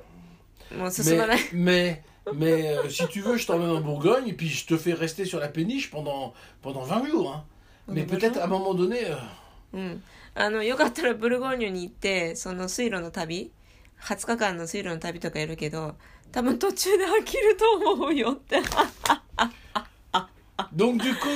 [0.78, 1.38] もう進まない。
[1.54, 2.02] Mais, mais
[2.34, 5.26] Mais euh, si tu veux, je t'emmène en Bourgogne et puis je te fais rester
[5.26, 7.32] sur la péniche pendant, pendant 20 jours.
[7.32, 7.44] hein.
[7.88, 9.06] Mais Pendant peut-être 20 à un moment donné.
[9.06, 9.16] euh,
[9.74, 10.04] うん。
[10.36, 13.52] あの、よかったらブルゴーニュに行って、その水路の旅、
[14.03, 15.97] 20日間の水路の旅とかやるけど、
[16.33, 18.59] 多分途中で飽きると思うよって。
[20.75, 21.29] Donc du coup,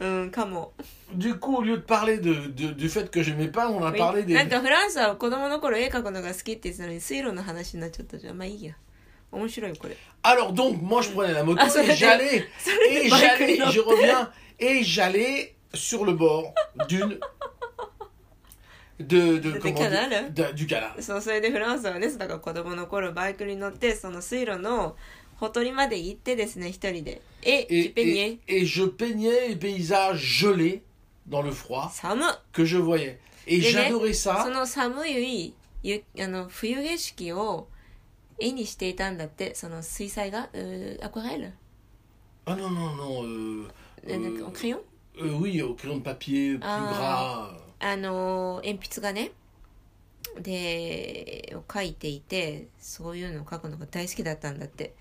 [0.00, 0.72] うん、かも。
[1.14, 4.22] du coup, au lieu de parler de, de- du fait que j'aimais pas, on a parlé
[4.22, 4.34] des.
[4.34, 8.36] なんかフランスは子供の頃絵描くのが好きって言ってたのに水路の話になっちゃったじゃん。
[8.38, 8.74] まあいいや。
[9.32, 9.96] 面白いこれ。
[10.22, 12.48] Alors donc, moi je prenais la moto Ah, et j'allais,
[12.90, 16.52] et j'allais, je reviens, et j'allais sur le bord
[16.88, 17.18] d'une.
[18.99, 21.01] De, de, C'était comment canal, dire- hein de- du canal.
[21.01, 24.95] そう、それでフランスはね、だから子供の頃バイクに乗って、その水路の
[25.37, 27.21] ほとりまで行ってですね、一人で。
[27.41, 30.81] え、ジ Et, ペニエ et, et je peignais les paysages gelés
[31.27, 33.17] dans le froid 寒っ que je voyais.
[33.47, 34.49] Et でね j'adorais そ ça.
[34.49, 37.67] の寒いゆあの冬景色を
[38.39, 41.51] 絵にしていたんだってその水彩画euh, aquarelle
[42.45, 43.23] Ah non, non, non.
[43.23, 43.67] euh,
[44.07, 44.79] euh, euh, en crayon
[45.19, 47.49] euh, oui, au crayon de papier, plus Ah.
[47.51, 47.64] gras.
[47.79, 49.31] あの鉛筆がね
[50.39, 54.93] でを描いていてそういうのを描くのが大好きだったんだって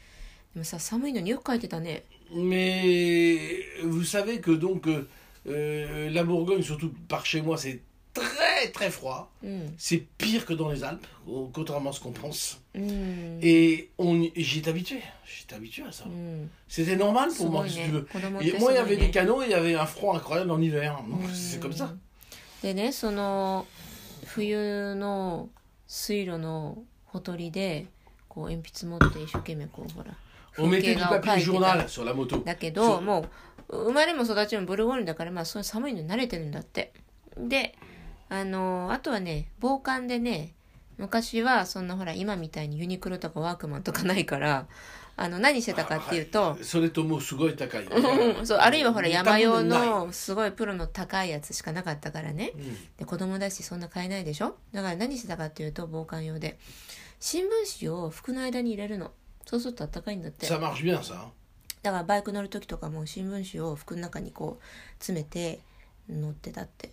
[0.55, 5.09] でもさ寒いのによく描いてたね Mais vous savez que donc euh,
[5.49, 7.81] euh, la Bourgogne, surtout par chez moi, c'est
[8.15, 9.29] très très froid.
[9.43, 12.61] うん C'est pire que dans les Alpes, au- contrairement à ce qu'on pense.
[12.75, 15.03] うん Et on, y- j'étais habitué.
[15.27, 16.05] J'étais habitué à ça.
[16.07, 18.03] うん C'était normal す pour ご moi, い si ね tu veux.
[18.07, 19.55] 子供っ Et てす moi, ご il y い avait des ね canaux et il y
[19.55, 21.03] avait un froid incroyable en hiver.
[21.09, 21.35] Donc, Mm.
[21.35, 21.93] C'est comme ça.
[22.66, 23.68] でねその
[24.26, 25.50] 冬の
[25.86, 27.86] 水路のほとりで
[28.28, 30.16] こう鉛筆持って一生懸命こうほら
[30.52, 31.46] 風景画を描いて
[32.40, 33.28] た.だけども
[33.70, 36.92] う生まれも育ちもブルゴーニュだからまあそういう寒いのに慣れてるんだって。
[37.38, 37.78] で
[38.30, 40.55] あのあとはね防寒でね
[40.98, 44.68] 昔はそんなほら今みたいにユニクロとかワークマンとかないから
[45.18, 47.86] あの何してたかっていうと、それともすごい高い。
[47.86, 52.52] うんそうあるいはほら山用のすごいプロの高いやつしかなかったからね。
[52.54, 52.66] ない。
[52.98, 54.58] で子供だしそんな買えないでしょ？
[54.74, 56.60] だから何してたかっていうと防寒用で
[57.22, 59.14] 新聞紙を服の間に入れるの。
[59.46, 60.48] そうすると暖かいんだって.
[61.82, 64.64] だからバイク乗る時とかも新聞紙を服の中にこう
[65.00, 65.60] 詰めて
[66.10, 66.92] 乗ってたって。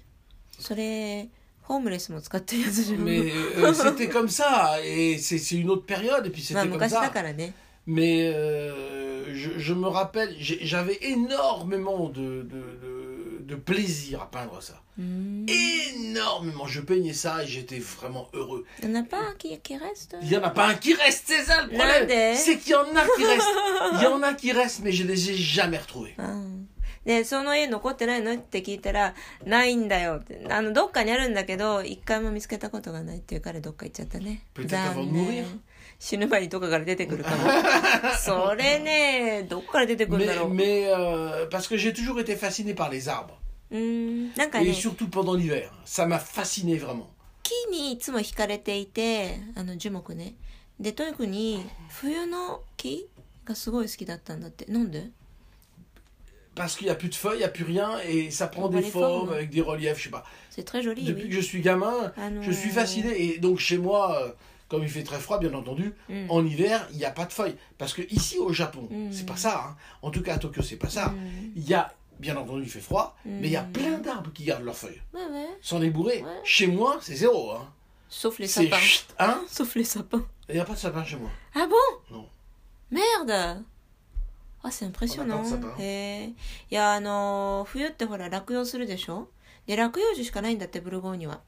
[0.60, 1.28] それ
[1.63, 3.19] ホームレスも使ってるやつじゃん Mais
[3.57, 4.77] euh, c'était comme ça.
[4.83, 6.25] Et c'est c'est une autre période.
[6.25, 7.09] Et puis まあ c'était comme 昔だ ça.
[7.11, 7.53] からね
[7.85, 12.43] Mais euh, je, je me rappelle, j'ai- j'avais énormément de, de,
[12.83, 14.81] de- de plaisir à peindre ça.
[14.97, 16.65] うーん Énormément.
[16.67, 18.65] Je peignais ça et j'étais vraiment heureux.
[18.81, 20.73] Il n'y en a pas un qui, qui reste Il n'y en a pas un
[20.75, 22.07] qui reste, c'est ça le problème.
[22.07, 22.35] Nade.
[22.35, 23.57] C'est qu'il y en a qui restent.
[23.93, 26.15] Il y en a qui restent, mais je les ai jamais retrouvés.
[26.17, 26.67] うん
[27.04, 28.32] でその絵残ってないの？
[28.34, 30.44] って聞いたら「ないんだよ」って。
[30.50, 34.44] あのどっかにあるんだけど一回も見つけたことがないっていうからどっか行っちゃったね。
[34.54, 35.60] 残.念。
[35.98, 37.36] 死ぬ前にどっかから出てくるかも。
[38.18, 40.54] それねどっから出てくるんだ Mais, ろう。
[40.54, 43.34] Mais euh, parce que j'ai toujours été fasciné par les arbres.
[43.74, 45.70] んなんか Et ね surtout pendant l'hiver.
[45.84, 47.06] Ça m'a fasciné vraiment.
[47.42, 50.34] 木にいつも惹かれていてあの樹木ね。
[50.78, 53.08] で特に冬の木
[53.44, 54.64] がすごい好きだったんだって。
[54.66, 55.10] なんで？
[56.54, 58.82] Parce qu'il n'y a plus de feuilles, il n'y a plus rien, et ça prend des
[58.82, 59.32] formes formes.
[59.32, 60.24] avec des reliefs, je sais pas.
[60.50, 61.28] C'est très joli Depuis oui.
[61.30, 62.42] que je suis gamin, Ah non.
[62.42, 63.22] je suis fasciné.
[63.22, 64.32] Et donc chez moi, euh,
[64.68, 66.26] comme il fait très froid, bien entendu, Mm.
[66.30, 67.56] en hiver, il n'y a pas de feuilles.
[67.78, 69.12] Parce que ici au Japon, Mm.
[69.12, 69.64] c'est pas ça.
[69.68, 69.76] hein.
[70.02, 71.08] En tout cas à Tokyo, c'est pas ça.
[71.08, 71.52] Mm.
[71.56, 74.44] Il y a, bien entendu, il fait froid, mais il y a plein d'arbres qui
[74.44, 75.00] gardent leurs feuilles.
[75.14, 75.48] Ouais, ouais.
[75.62, 76.22] Sans les bourrer.
[76.22, 76.40] Ouais.
[76.44, 77.52] Chez moi, c'est zéro.
[77.52, 77.66] Hein.
[78.10, 78.76] Sauf les sapins.
[78.76, 80.26] chut, hein Sauf les sapins.
[80.50, 81.30] Il n'y a pas de sapin chez moi.
[81.54, 82.14] Ah bon?
[82.14, 82.26] Non.
[82.90, 83.64] Merde
[84.62, 85.76] あ、c'est impressionnant.
[85.78, 85.84] へ
[86.22, 86.26] え。
[86.28, 86.34] い
[86.70, 89.28] や、あのー冬ってほら、落葉するでしょ？
[89.66, 91.40] で、落葉樹しかないんだって、ブルゴーニュは。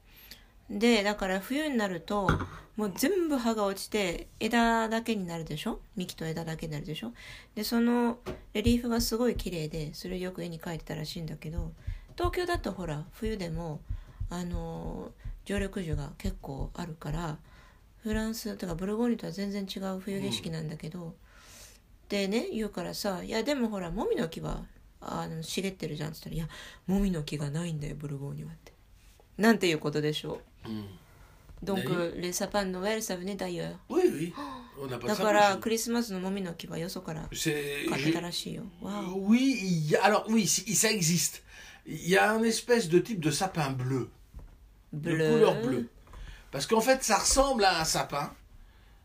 [0.69, 2.27] で、だから冬になると、
[2.75, 5.79] もう全部葉が落ちて、枝だけになるでしょ？
[5.95, 7.13] 幹と枝だけになるでしょ？
[7.55, 8.17] で、その
[8.53, 11.71] レリーフがすごい綺麗で、それをよく絵に描いてたらしいんだけど、
[12.17, 13.79] 東京だとほら、冬でも、
[14.29, 17.37] あのー常緑樹が結構あるから、
[18.01, 21.13] フランスとかブルゴーニュとは全然違う冬景色なんだけど、
[22.08, 24.64] でね言うからさ「いやでもほらもみの木は
[25.00, 26.48] あの茂ってるじゃん」っつったら「いや
[26.86, 28.72] もみの木がないんだよブルゴーニュは」って
[29.38, 30.82] なんていうことでしょ Mm.
[30.82, 30.86] う
[31.64, 34.32] Donc 何 les sapins de Noël ça venait d'ailleurs Oui, oui.
[34.78, 35.22] On n'a pas だ ça.
[35.22, 37.36] から chez クリスマスのもみの木はよそから nous.
[37.36, 39.38] C'est- 買って j'ai- たらしいよわお Oui,
[39.86, 41.42] il y a- alors oui, si- ça existe.
[41.86, 44.10] Il y a un espèce de type de sapin bleu,
[44.92, 45.88] de couleur bleue.
[46.50, 48.32] Parce qu'en fait, ça ressemble à un sapin,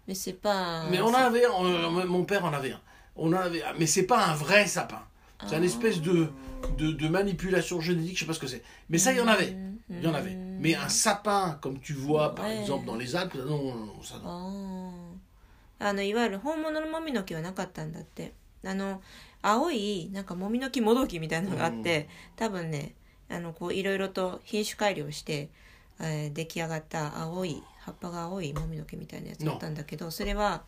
[0.08, 2.82] mais c'est pas mais on en avait, un, on- mon père en avait un.
[3.21, 5.03] On un, mais c'est pas un vrai sapin.
[5.47, 6.29] C'est une espèce de,
[6.79, 8.63] de, de manipulation génétique, je sais pas ce que c'est.
[8.89, 9.55] Mais ça, il y en avait.
[9.89, 10.35] Il y en avait.
[10.35, 12.61] Mais un sapin, comme tu vois, par Ouais.
[12.61, 15.17] exemple, dans les Alpes, non, non, non, ça non.
[15.83, 18.35] ああのいわゆる本物のもみの木はなかったんだって
[18.67, 19.01] あの
[19.41, 22.07] 青いなんかもみの木もどきみたいなのがあって、
[22.37, 22.95] 多分ね
[23.31, 25.49] あのこういろいろと品種改良して、
[26.01, 30.65] えー出来上がった青い葉っぱが青いもみの木みたいなやつだったんだけどそれは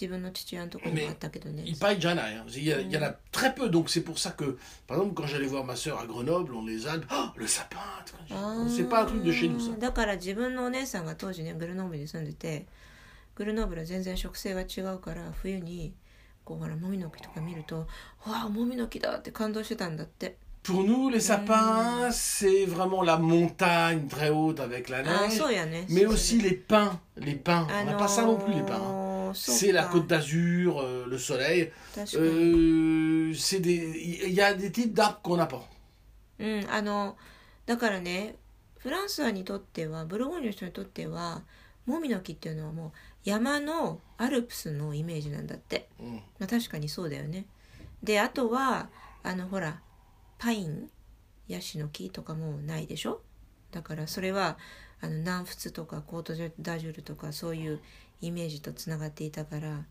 [0.00, 1.64] 自分の父親のところもあったけどね。
[1.66, 2.44] Il paye Il, hein.
[2.80, 3.16] il y en a mm.
[3.32, 6.06] très peu, donc c'est pour ça que, par exemple, quand j'allais voir ma sœur à
[6.06, 7.78] Grenoble, on les a, oh, le sapin,
[8.30, 9.72] ah, c'est pas un truc de chez nous ça.
[20.82, 22.12] nous, les sapins, mm.
[22.12, 25.40] c'est vraiment la montagne très haute avec la neige,
[25.88, 27.00] mais aussi les pins.
[27.16, 27.66] Les pins.
[27.70, 28.74] On n'a pas ça non plus, les pins.
[28.74, 29.07] Hein.
[29.34, 31.72] C'est la côte d'Azur, euh, le soleil.
[32.14, 33.74] Euh, c'est des,
[34.26, 35.62] il y a des types d'arbres qu'on n'a pas.
[36.38, 37.16] うんあの
[37.66, 38.36] だからね
[38.78, 41.42] フランスにとってはブルゴーニュの人にとっては
[41.84, 42.92] もみの木っていうのはもう
[43.24, 46.20] 山のアルプスのイメージなんだって、Mm.
[46.38, 47.46] まあ、確かにそうだよね
[48.02, 48.88] であとは
[49.24, 49.80] あのほら
[50.38, 50.88] パイン
[51.48, 53.20] ヤシの木とかもないでしょ？
[53.72, 54.58] だからそれは
[55.00, 57.80] あの南仏とかコートダジュールとかそういう
[58.20, 59.84] イメージとつながっていたから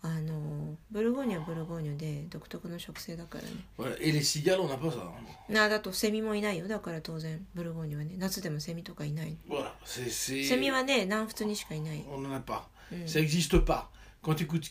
[0.00, 3.96] あのブルゴーニュはブルゴーニュで独特の植生だからね Voilà.
[4.00, 5.00] Et les cigales, on n'a pas ça.
[5.00, 5.12] hein.
[5.52, 9.36] なだとセミもいないよだから当然ブルゴーニュはね夏でもセミとかいない.
[9.84, 12.62] セミはね南仏にしかいない On n'en a pas.
[12.92, 13.06] Mm.
[13.08, 13.90] Ça n'existe pas.
[14.22, 14.70] Quand tu écoutes,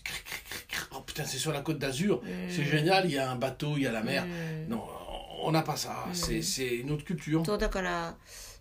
[0.91, 3.83] oh putain, c'est sur la côte d'Azur, c'est génial, il y a un bateau, il
[3.83, 4.25] y a la mer.
[4.25, 4.67] Mm.
[4.69, 4.83] Non,
[5.43, 6.05] on n'a pas ça.
[6.13, 7.43] C'est, c'est une autre culture.
[7.45, 8.15] そうだから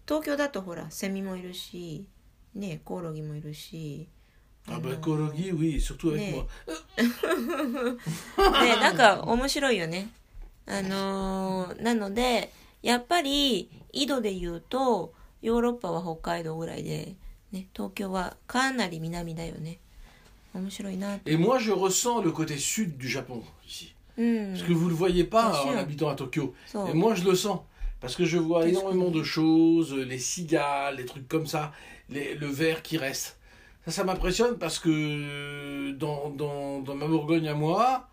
[0.06, 2.08] 東京だとほらセミもいるし
[2.54, 4.08] ねコオロギもいるし
[4.67, 6.45] Ah bah, Kologi, oui, surtout avec Mais- moi.
[8.63, 10.09] ねなんか面白いよね
[10.67, 12.51] あのーなので
[12.81, 17.15] やっぱり緯度で言うとヨーロッパは北海道ぐらいで、
[17.51, 19.79] ね、東京はかなり南だよね
[20.53, 23.93] 面白いな Et moi, je ressens le côté sud du Japon, ici.
[24.17, 25.77] うん、 Parce que vous ne le voyez pas Bien en sûr.
[25.79, 26.53] habitant à Tokyo.
[26.67, 27.61] そう Et moi, je le sens.
[28.01, 31.71] Parce que je vois Qu'est-ce énormément que- de choses, les cigales, les trucs comme ça,
[32.09, 33.34] les- le verre qui reste.
[33.86, 38.08] Ça, ça m'impressionne parce que dans, dans, ma Bourgogne à moi,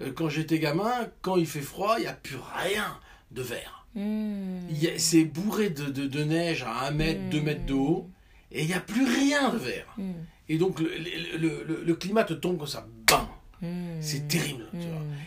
[0.00, 2.98] euh, quand j'étais gamin, quand il fait froid, il n'y a plus rien
[3.32, 3.86] de vert.
[3.94, 4.60] Hmm.
[4.96, 8.08] C'est bourré de, neige à 1 mètre, 2 mètres de haut,
[8.52, 9.86] et il n'y a plus rien de vert.
[9.96, 10.12] Hmm.
[10.48, 13.26] Et donc le, climat te tombe comme ça, bam
[13.60, 14.00] hmm.
[14.00, 14.66] C'est terrible.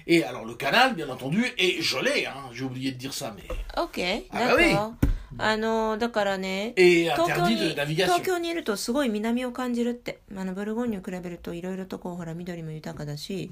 [0.07, 2.27] Et alors le canal, bien entendu, est gelé.
[2.27, 2.49] Hein.
[2.53, 3.47] J'ai oublié de dire ça, mais...
[3.81, 3.99] Ok,
[4.31, 4.93] ah bah d'accord.
[5.37, 6.73] あのだからね
[7.15, 7.57] 東京に.
[7.95, 13.51] 東京にいるとすごい南を感じるってあのブルゴーニュに比べるといろいろとこうほら緑も豊かだし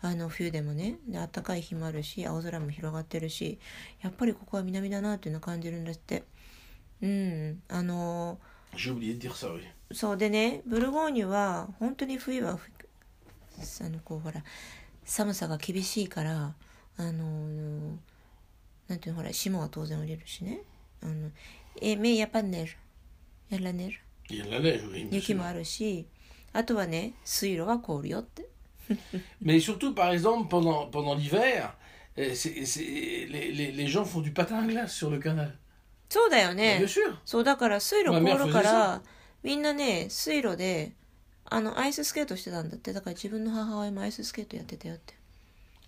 [0.00, 3.58] あの冬でもねで暖かい日もあるし青空も広がってるし
[4.02, 6.24] やっぱりここは南だなっていうのを感じるんだって
[7.02, 8.38] うんあの.
[9.92, 12.70] そうでねブルゴーニュは本当に冬はふ
[13.84, 14.42] あのこうほら
[15.04, 16.54] 寒さが厳しいから
[16.96, 17.98] あの
[18.88, 20.60] なんていうのほら霜は当然降りるしね
[21.02, 21.30] あの
[21.80, 22.72] えめやっぱねる
[23.50, 23.98] やらねる
[24.30, 25.08] la neige, oui.
[25.10, 26.06] bien 雪.もあるし
[26.52, 28.46] あとはね水路が凍るよって
[29.42, 31.70] Mais surtout, par exemple, pendant, pendant l'hiver,
[32.18, 35.56] euh, les, les, les gens font du patin à glace sur le canal.
[36.10, 36.84] そうだよね.
[37.24, 39.02] そうだから水路凍るから
[39.42, 40.92] みんなね水路で
[41.46, 45.14] あのアイススケートしてたんだってだから自分の母親もアイススケートやってたよって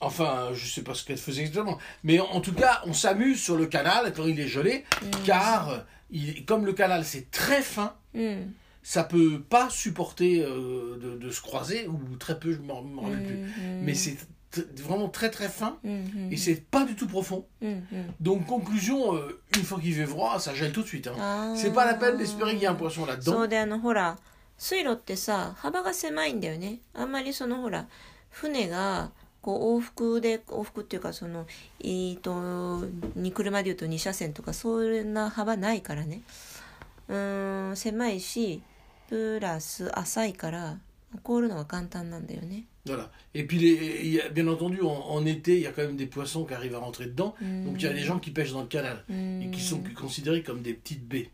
[0.03, 1.77] Enfin, je sais pas ce qu'elle faisait exactement.
[2.03, 4.85] Mais en, en tout cas, on s'amuse sur le canal quand il est gelé,
[5.25, 5.77] car euh,
[6.09, 11.29] il- comme le canal c'est très fin, うん、 ça peut pas supporter euh, de, de
[11.31, 13.35] se croiser, ou très peu, je m'en m'en rappelle plus.
[13.35, 14.15] うん Mais c'est
[14.51, 17.43] t- vraiment très très fin, うんうん et c'est pas du tout profond.
[17.61, 21.07] うんうん、 Donc conclusion, euh, une fois qu'il fait froid, ça gèle tout de suite.
[21.07, 21.15] hein.
[21.19, 23.43] あー C'est pas la peine d'espérer qu'il y ait un poisson そ là-dedans.
[23.43, 24.17] うであのほら
[24.57, 27.85] 水路ってさ幅が狭いんだよねあんまりそのほら
[28.29, 29.11] 船が
[29.44, 31.46] こう往復で往復っていうかその
[31.80, 36.22] えーとに車でいうと2車線とかそんな幅ないからね
[37.08, 38.62] うーん狭いし
[39.10, 40.78] プラス浅いから
[41.22, 43.08] 凍るのが簡単なんだよね Voilà.
[43.32, 45.96] Et puis, les- y a- bien entendu, en, en été, il y a quand même
[45.96, 47.34] des poissons qui arrivent à rentrer dedans.
[47.40, 50.42] Donc, il y a des gens qui pêchent dans le canal et qui sont considérés
[50.42, 51.30] comme des petites baies.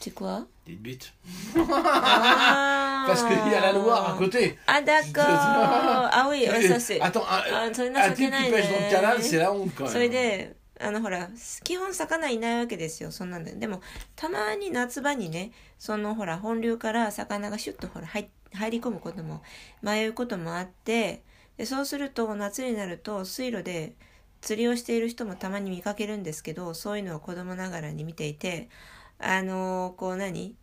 [0.00, 1.14] ちくわ Des bites.
[1.56, 4.56] あー Parce qu'il y a la Loire à côté.
[4.66, 6.48] あだか 青い。
[6.48, 9.86] お Et- させ attends, un, type qui ね pêche dans le canal, c'est la honte quand
[9.88, 10.10] それ même.
[10.10, 11.28] であのほら
[11.64, 13.80] 基本魚いないわけですよそんなんででも
[14.14, 19.42] たまに夏場にねそのほら本流から魚がシュッとほら入入り込むことも
[19.82, 21.22] 迷うこともあって
[21.56, 23.94] でそうすると夏になると水路で
[24.42, 28.68] 釣りをしている人もたまに見かけるんですけどそういうのを子供ながらに見ていて
[29.18, 30.54] あのこう何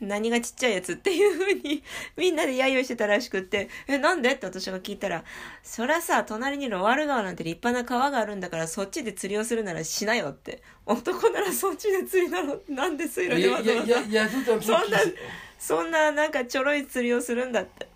[0.00, 1.82] 何がちっちゃいやつっていう風に
[2.16, 4.32] みんなで揶揄してたらしくって、え、なんで？
[4.32, 5.24] って私が聞いたら、
[5.62, 10.62] そりゃさ、隣にロワール川なんて立派な川があるんだから、そっちで釣りをするならしなよって。
[10.86, 12.58] 男ならそっちで釣りなの？
[12.68, 14.10] なんで水路でわざわざ？un
[14.44, 15.14] truc qui Sondern- s'est-
[15.58, 17.86] そんななんかちょろい釣りをするんだって。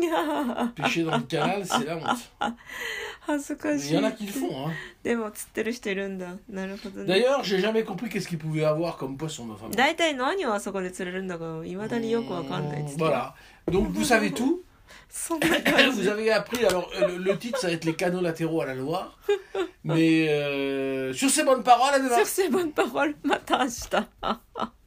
[0.00, 2.54] いやー pêcher dans le canal, c'est la honte.
[3.21, 4.67] 恥ずかし Il い y en a qui le font.
[4.67, 4.71] Hein.
[5.03, 9.71] でも釣ってる人いるんだなるほどね D'ailleurs, j'ai jamais compris qu'est-ce qu'ils pouvaient avoir comme poisson, ma femme.
[9.71, 13.33] 大体何をあそこで釣れるんだかいまだによくわかんないっつって Voilà.
[13.69, 14.63] Donc vous savez tout.
[15.09, 16.65] そ んな感 Vous じ avez appris.
[16.65, 19.17] Alors euh, le, le titre, ça va être les canaux latéraux à la Loire.
[19.83, 22.15] Mais euh, sur ces bonnes paroles, à demain.
[22.17, 24.07] sur ces bonnes parolesまた明日